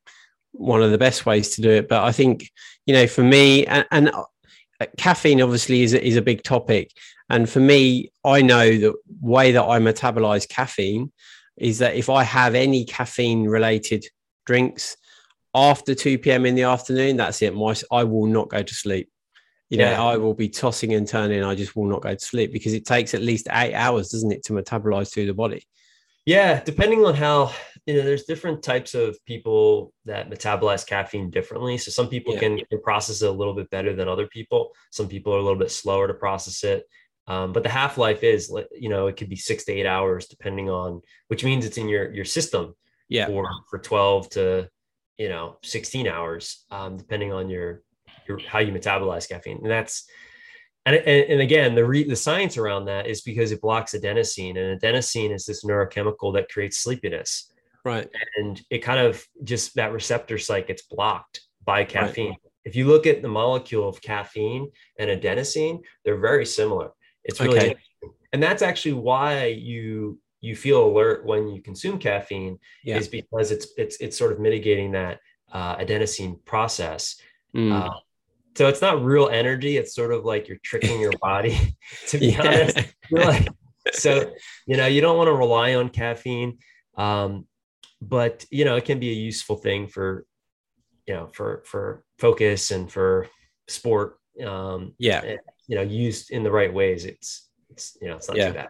[0.52, 1.88] one of the best ways to do it.
[1.88, 2.50] But I think,
[2.84, 4.10] you know, for me and, and
[4.80, 6.90] Uh, caffeine obviously is a, is a big topic.
[7.28, 11.12] And for me, I know the way that I metabolize caffeine
[11.56, 14.04] is that if I have any caffeine related
[14.46, 14.96] drinks
[15.54, 16.46] after 2 p.m.
[16.46, 17.54] in the afternoon, that's it.
[17.54, 19.10] My I will not go to sleep.
[19.68, 20.02] You know, Yeah.
[20.02, 21.44] I will be tossing and turning.
[21.44, 24.32] I just will not go to sleep because it takes at least eight hours, doesn't
[24.32, 25.64] it, to metabolize through the body?
[26.26, 27.52] Yeah, depending on how
[27.86, 31.78] you know, there's different types of people that metabolize caffeine differently.
[31.78, 32.40] So some people Yeah.
[32.40, 34.72] can, can process it a little bit better than other people.
[34.90, 36.84] Some people are a little bit slower to process it.
[37.26, 40.26] Um, but the half life is, you know, it could be six to eight hours,
[40.26, 42.74] depending on which means it's in your your system
[43.08, 43.26] Yeah.
[43.26, 44.68] for for 12 to
[45.16, 47.82] you know 16 hours, um, depending on your
[48.26, 49.58] your how you metabolize caffeine.
[49.62, 50.08] And that's
[50.86, 54.56] and, and, and again, the re, the science around that is because it blocks adenosine,
[54.56, 57.52] and adenosine is this neurochemical that creates sleepiness,
[57.84, 58.08] Right.
[58.36, 62.36] and it kind of just that receptor site gets blocked by caffeine.
[62.64, 66.92] If you look at the molecule of caffeine and adenosine, they're very similar.
[67.24, 67.74] It's really, Okay.
[68.32, 72.96] and that's actually why you you feel alert when you consume caffeine Yeah.
[72.96, 75.20] is because it's it's it's sort of mitigating that
[75.52, 77.20] uh, adenosine process.
[77.54, 77.72] Mm.
[77.72, 77.98] Uh,
[78.56, 79.76] so it's not real energy.
[79.76, 81.76] It's sort of like you're tricking your body,
[82.08, 82.40] to be Yeah.
[82.42, 82.78] honest.
[83.12, 83.48] Like,
[83.92, 84.32] so,
[84.66, 86.58] you know, you don't want to rely on caffeine.
[86.96, 87.46] Um,
[88.00, 90.26] but you know, it can be a useful thing for,
[91.06, 93.26] you know, for for focus and for
[93.68, 94.18] sport.
[94.44, 95.36] Um, yeah.
[95.66, 98.48] you know, used in the right ways, it's it's you know, it's not Yeah.
[98.48, 98.68] too bad.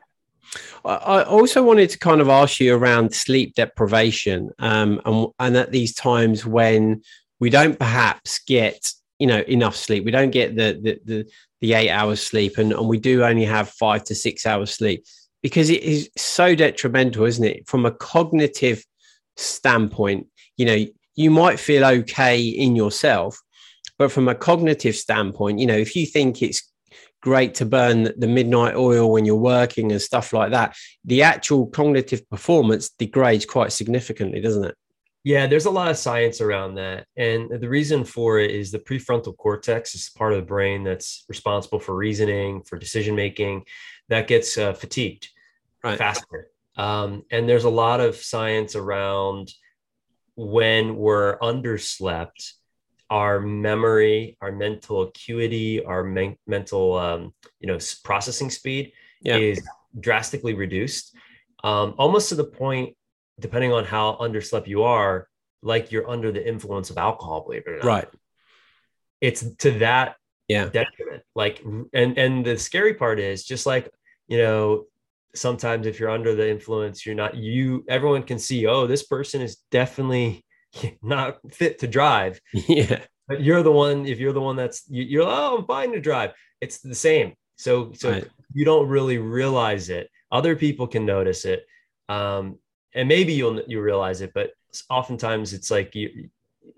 [0.85, 5.57] I I also wanted to kind of ask you around sleep deprivation, um, and, and
[5.57, 7.03] at these times when
[7.41, 8.91] we don't perhaps get,
[9.21, 12.73] you know, enough sleep, we don't get the the the, the eight hours sleep, and,
[12.73, 15.05] and we do only have five to six hours sleep
[15.43, 17.69] because it is so detrimental, isn't it?
[17.69, 18.85] From a cognitive
[19.37, 23.39] standpoint, you know, you might feel okay in yourself,
[23.99, 26.71] but from a cognitive standpoint, you know, if you think it's
[27.23, 31.67] great to burn the midnight oil when you're working and stuff like that, the actual
[31.67, 34.75] cognitive performance degrades quite significantly, doesn't it?
[35.23, 37.07] Yeah, there's a lot of science around that.
[37.17, 41.25] And the reason for it is the prefrontal cortex is part of the brain that's
[41.29, 43.65] responsible for reasoning, for decision making,
[44.09, 45.29] that gets uh, fatigued
[45.83, 45.99] Right.
[45.99, 46.51] faster.
[46.77, 49.53] Um, and there's a lot of science around
[50.37, 52.53] when we're underslept,
[53.11, 58.93] our memory, our mental acuity, our men- mental, um, you know, processing speed
[59.23, 59.37] Yeah.
[59.37, 59.61] is
[59.99, 61.15] drastically reduced,
[61.65, 62.97] um, almost to the point,
[63.41, 65.27] depending on how underslept you are,
[65.63, 67.43] like you're under the influence of alcohol.
[67.45, 68.09] Believe it or not, Right.
[69.21, 70.17] It's to that
[70.49, 70.67] Yeah.
[70.69, 71.23] detriment.
[71.35, 71.63] Like,
[71.93, 73.91] and and the scary part is just like
[74.29, 74.85] you know,
[75.35, 77.85] sometimes if you're under the influence, you're not you.
[77.89, 80.45] Everyone can see, oh, this person is definitely
[81.03, 82.41] not fit to drive.
[82.53, 83.01] yeah.
[83.27, 84.07] But you're the one.
[84.07, 86.33] If you're the one that's you, you're, oh, I'm fine to drive.
[86.61, 87.35] It's the same.
[87.57, 88.29] So so Right.
[88.55, 90.09] you don't really realize it.
[90.33, 91.67] Other people can notice it,
[92.09, 92.59] um,
[92.95, 94.33] and maybe you'll you realize it.
[94.35, 94.51] But
[94.89, 96.31] oftentimes it's like you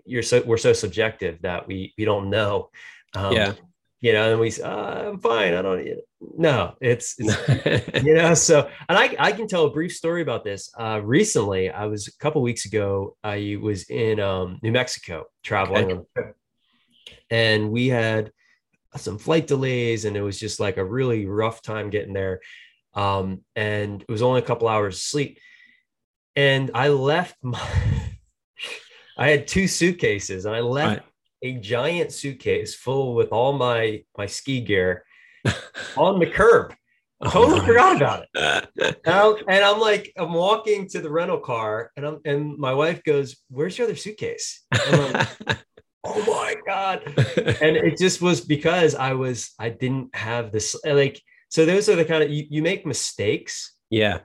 [0.04, 2.70] you're so we're so subjective that we we don't know.
[3.14, 3.52] Um, Yeah.
[4.00, 5.54] You know, and we say, oh, I'm fine.
[5.54, 5.86] I don't.
[6.36, 10.42] No, it's, it's you know so and I, I can tell a brief story about
[10.44, 15.24] this uh recently i was a couple weeks ago i was in um new mexico
[15.42, 15.92] traveling Okay.
[15.94, 16.36] on a trip
[17.30, 18.32] and we had
[18.96, 22.40] some flight delays and it was just like a really rough time getting there
[22.94, 25.38] um and it was only a couple hours of sleep
[26.36, 27.60] and i left my
[29.18, 31.02] i had two suitcases and i left Right.
[31.42, 35.04] a giant suitcase full with all my my ski gear
[35.96, 36.74] on the curb
[37.22, 38.68] oh totally forgot about it
[39.04, 42.74] and I'm, and I'm like, I'm walking to the rental car, and I'm and my
[42.74, 45.28] wife goes, "Where's your other suitcase?" I'm like,
[46.04, 47.02] oh my god!
[47.62, 51.94] And it just was because I was I didn't have this like so those are
[51.96, 54.20] the kind of you, you make mistakes Yeah.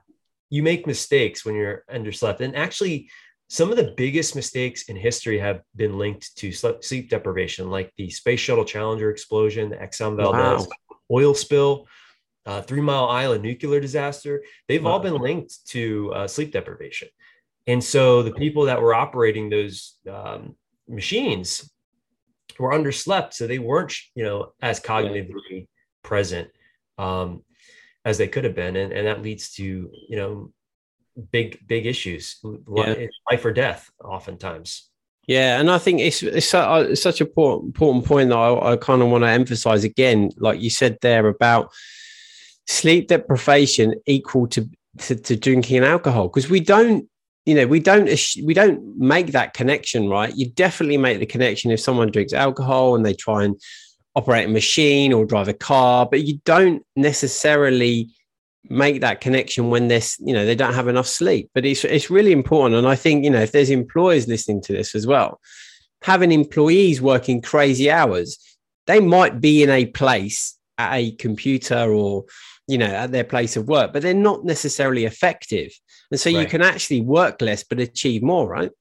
[0.49, 2.41] You make mistakes when you're underslept.
[2.41, 3.09] And actually
[3.49, 8.09] some of the biggest mistakes in history have been linked to sleep, deprivation like the
[8.09, 10.67] space shuttle challenger explosion the exxon valdez
[11.09, 11.87] oil spill
[12.47, 14.41] uh, three mile island nuclear disaster.
[14.67, 17.09] They've all been linked to uh, sleep deprivation.
[17.67, 20.55] And so the people that were operating those um,
[20.87, 21.69] machines
[22.57, 25.67] were underslept so they weren't you know as cognitively
[26.03, 26.49] present.
[26.97, 27.43] Um,
[28.07, 29.63] as they could have been and, and that leads to
[30.11, 30.31] you know
[31.31, 33.07] big big issues Yeah.
[33.29, 33.81] life or death
[34.15, 34.69] oftentimes
[35.37, 38.37] Yeah, and I think it's it's, su- uh, it's such a important important point that
[38.47, 41.65] I, I kind of want to emphasize again, like you said there about
[42.79, 44.61] sleep deprivation equal to
[45.05, 46.99] to, to drinking alcohol because we don't
[47.45, 48.07] you know we don't
[48.49, 48.79] we don't
[49.15, 53.13] make that connection right you definitely make the connection if someone drinks alcohol and they
[53.25, 53.55] try and
[54.17, 58.09] operate a machine or drive a car but you don't necessarily
[58.69, 61.49] make that connection when there's you know they don't have enough sleep.
[61.53, 62.75] But it's it's really important.
[62.75, 65.39] And i think you know if there's employers listening to this as well
[66.03, 68.37] having employees working crazy hours
[68.85, 72.25] they might be in a place at a computer or
[72.67, 75.71] you know at their place of work but they're not necessarily effective.
[76.09, 78.71] And so you can actually work less but achieve more right?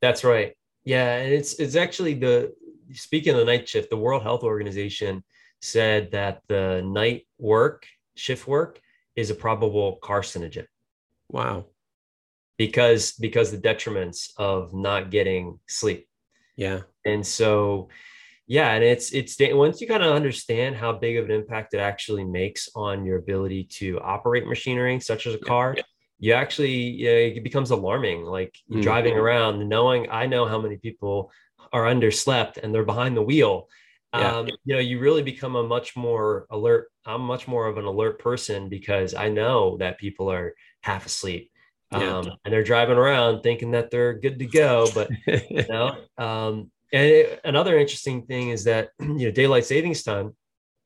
[0.00, 0.54] That's right.
[0.84, 2.52] Yeah, and it's it's actually the
[2.92, 5.24] speaking of the night shift, the World Health Organization
[5.60, 8.80] said that the night work, shift work
[9.16, 10.66] is a probable carcinogen
[11.30, 11.64] wow
[12.58, 16.06] because because the detriments of not getting sleep.
[16.56, 17.88] yeah And so
[18.46, 21.78] yeah, and it's it's once you kind of understand how big of an impact it
[21.78, 25.76] actually makes on your ability to operate machinery such as a car,
[26.18, 28.24] you actually yeah, it becomes alarming.
[28.24, 28.82] Like you're Mm.
[28.82, 31.32] driving around, knowing I know how many people
[31.74, 33.68] are underslept and they're behind the wheel.
[34.14, 34.36] Yeah.
[34.38, 36.86] Um, you know, you really become a much more alert.
[37.04, 41.50] I'm much more of an alert person because I know that people are half asleep.
[41.90, 42.18] Yeah.
[42.18, 46.70] Um, and they're driving around thinking that they're good to go, but you know, um,
[46.92, 50.34] and it- another interesting thing is that you know daylight savings time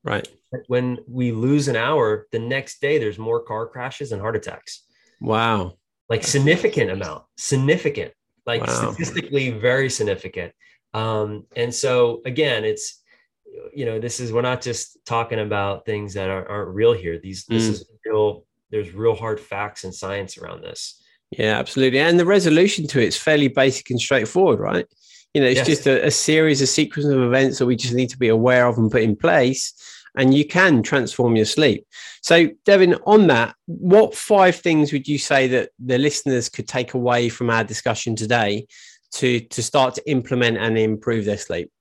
[0.03, 0.27] right
[0.67, 4.85] when we lose an hour the next day there's more car crashes and heart attacks
[5.21, 5.73] wow
[6.09, 8.11] like significant amount significant
[8.45, 8.93] like Wow.
[8.93, 10.53] statistically very significant
[10.93, 13.01] um and so again it's
[13.73, 17.19] you know this is we're not just talking about things that are, aren't real here
[17.19, 17.71] these this Mm.
[17.71, 21.99] is real there's real hard facts and science around this Yeah, absolutely.
[21.99, 24.85] And the resolution to it's fairly basic and straightforward, right?
[25.33, 25.67] You know, it's Yes.
[25.67, 28.65] just a, a series, a sequence of events that we just need to be aware
[28.67, 29.73] of and put in place,
[30.17, 31.85] and you can transform your sleep.
[32.23, 36.95] So, Devin, on that, what five things would you say that the listeners could take
[36.95, 38.65] away from our discussion today
[39.13, 41.71] to to start to implement and improve their sleep?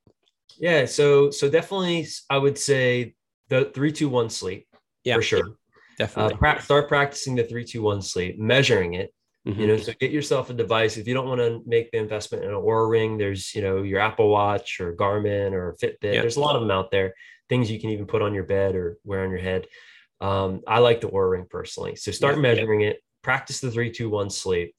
[0.59, 3.15] yeah so so definitely i would say
[3.49, 4.67] the three two one sleep
[5.05, 5.15] Yeah.
[5.17, 5.53] for sure uh,
[5.99, 6.37] Definitely.
[6.37, 9.13] pra- start practicing the three two one sleep measuring it
[9.47, 9.57] Mhm.
[9.59, 12.43] you know so get yourself a device if you don't want to make the investment
[12.43, 16.21] in an Oura ring there's you know your apple watch or garmin or fitbit Yeah.
[16.23, 17.15] there's a lot of them out there
[17.49, 19.67] things you can even put on your bed or wear on your head
[20.21, 22.41] um, i like the Oura ring personally so start Yeah.
[22.43, 24.75] measuring it practice the three two one sleep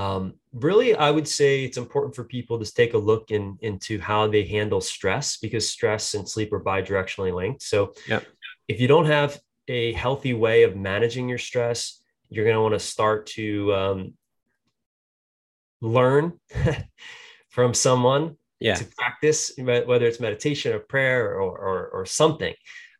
[0.00, 3.98] um, really i would say it's important for people to take a look in, into
[4.00, 8.20] how they handle stress because stress and sleep are bidirectionally linked so Yeah.
[8.72, 9.30] if you don't have
[9.68, 13.98] a healthy way of managing your stress you're going to want to start to um,
[15.80, 16.24] learn
[17.56, 18.76] from someone Yeah.
[18.80, 22.54] to practice whether it's meditation or prayer or, or, or something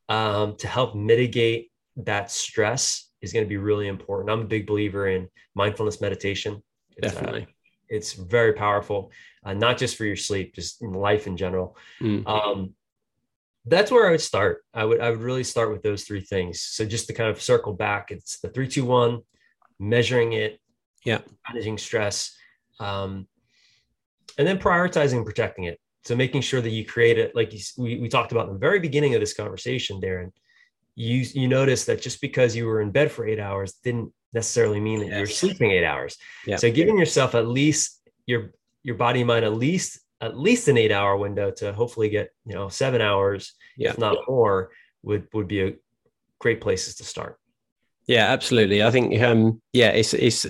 [0.08, 4.66] um, to help mitigate that stress is going to be really important i'm a big
[4.66, 6.62] believer in mindfulness meditation
[6.96, 7.46] it's, uh, Definitely.
[7.88, 9.10] it's very powerful
[9.44, 12.26] uh, not just for your sleep just in life in general Mm.
[12.26, 12.74] um,
[13.66, 14.64] that's where I would start.
[14.72, 16.62] I would I would really start with those three things.
[16.62, 19.20] So just to kind of circle back, it's the three, two, one,
[19.78, 20.58] measuring it,
[21.04, 21.20] Yeah.
[21.46, 22.34] managing stress,
[22.78, 23.28] um,
[24.38, 25.78] and then prioritizing and protecting it.
[26.04, 28.58] So making sure that you create it, like you, we we talked about in the
[28.58, 30.30] very beginning of this conversation, Darren.
[30.94, 34.80] You you notice that just because you were in bed for eight hours didn't necessarily
[34.80, 36.16] mean that you're sleeping eight hours.
[36.46, 36.56] Yeah.
[36.56, 38.52] So giving yourself at least your
[38.82, 42.30] your body and mind at least at least an eight hour window to hopefully get
[42.46, 43.90] you know seven hours Yeah.
[43.90, 44.70] if not more
[45.02, 45.74] would would be a
[46.38, 47.38] great places to start
[48.06, 48.82] Yeah, absolutely.
[48.82, 50.46] I think um yeah, it's it's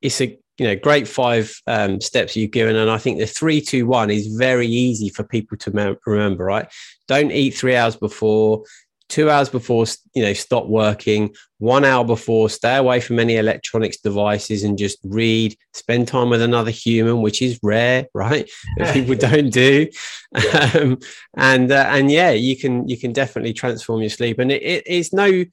[0.00, 3.60] it's a you know great five um, steps you've given, and I think the three
[3.60, 6.44] two one is very easy for people to mem- remember.
[6.44, 6.68] Right,
[7.08, 8.64] don't eat three hours before.
[9.12, 9.84] Two hours before,
[10.14, 14.98] you know, stop working, one hour before, stay away from any electronics devices and just
[15.04, 18.50] read, spend time with another human, which is rare, right?
[18.78, 19.88] That people don't do.
[20.34, 20.70] Yeah.
[20.74, 20.98] Um,
[21.36, 24.38] and, uh, and yeah, you can, you can definitely transform your sleep.
[24.38, 25.44] And it, it, it's no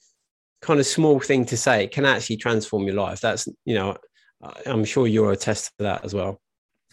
[0.62, 1.84] kind of small thing to say.
[1.84, 3.20] It can actually transform your life.
[3.20, 3.97] That's, you know,
[4.66, 6.39] I'm sure you're a test to that as well.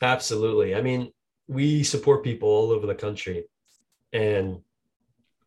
[0.03, 0.75] Absolutely.
[0.75, 1.13] I mean,
[1.47, 3.45] we support people all over the country
[4.13, 4.59] and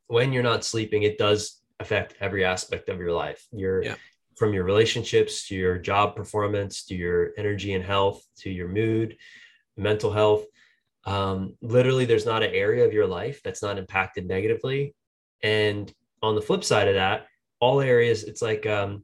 [0.10, 3.48] when you're not sleeping, it does affect every aspect of your life.
[3.52, 3.96] Your yeah.
[4.38, 9.16] from your relationships to your job performance to your energy and health to your mood,
[9.78, 10.46] mental health.
[11.06, 14.96] Um, literally, there's not an area of your life that's not impacted negatively.
[15.42, 17.28] And on the flip side of that,
[17.62, 19.04] all areas, it's like um,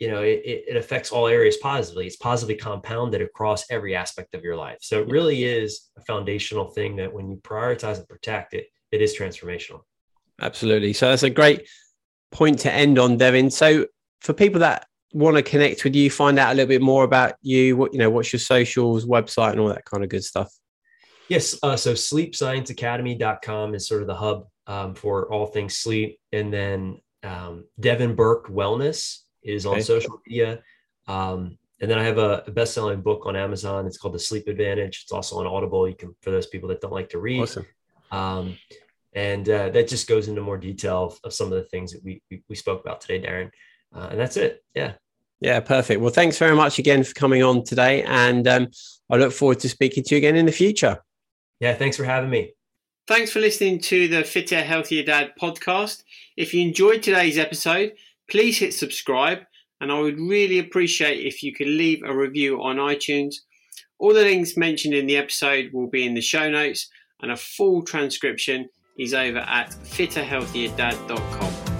[0.00, 2.08] you know, it, it affects all areas positively.
[2.08, 4.78] It's positively compounded across every aspect of your life.
[4.80, 9.00] So it really is a foundational thing that when you prioritize and protect it, it
[9.00, 9.82] is transformational.
[10.40, 10.92] Absolutely.
[10.92, 11.68] So that's a great
[12.30, 13.50] point to end on, Devin.
[13.50, 13.86] So
[14.20, 17.34] for people that want to connect with you, find out a little bit more about
[17.42, 20.52] you, what you know, what's your socials, website, and all that kind of good stuff.
[21.28, 21.58] Yes.
[21.62, 26.18] Uh, so sleepscienceacademy.com is sort of the hub um, for all things sleep.
[26.32, 29.82] And then um, Devin Burke Wellness is on okay.
[29.82, 30.62] social media.
[31.06, 33.86] Um, and then I have a, a best-selling book on Amazon.
[33.86, 35.02] It's called The Sleep Advantage.
[35.02, 35.88] It's also on Audible.
[35.88, 37.40] You can for those people that don't like to read.
[37.40, 37.66] Awesome.
[38.12, 38.56] Um,
[39.14, 42.02] and uh, that just goes into more detail of, of, some of the things that
[42.02, 43.50] we, we, we spoke about today, Darren.
[43.94, 44.64] Uh, and that's it.
[44.74, 44.94] Yeah.
[45.40, 46.00] Yeah, perfect.
[46.00, 48.04] Well, thanks very much again for coming on today.
[48.04, 48.68] And um,
[49.10, 50.98] I look forward to speaking to you again in the future.
[51.60, 52.52] Yeah, thanks for having me.
[53.08, 56.04] Thanks for listening to the Fitter, Healthier Dad podcast.
[56.36, 57.92] If you enjoyed today's episode,
[58.30, 59.40] please hit subscribe.
[59.80, 63.34] And I would really appreciate if you could leave a review on iTunes.
[63.98, 66.88] All the links mentioned in the episode will be in the show notes,
[67.20, 71.71] and a full transcription is over at fitterhealthierdad.com.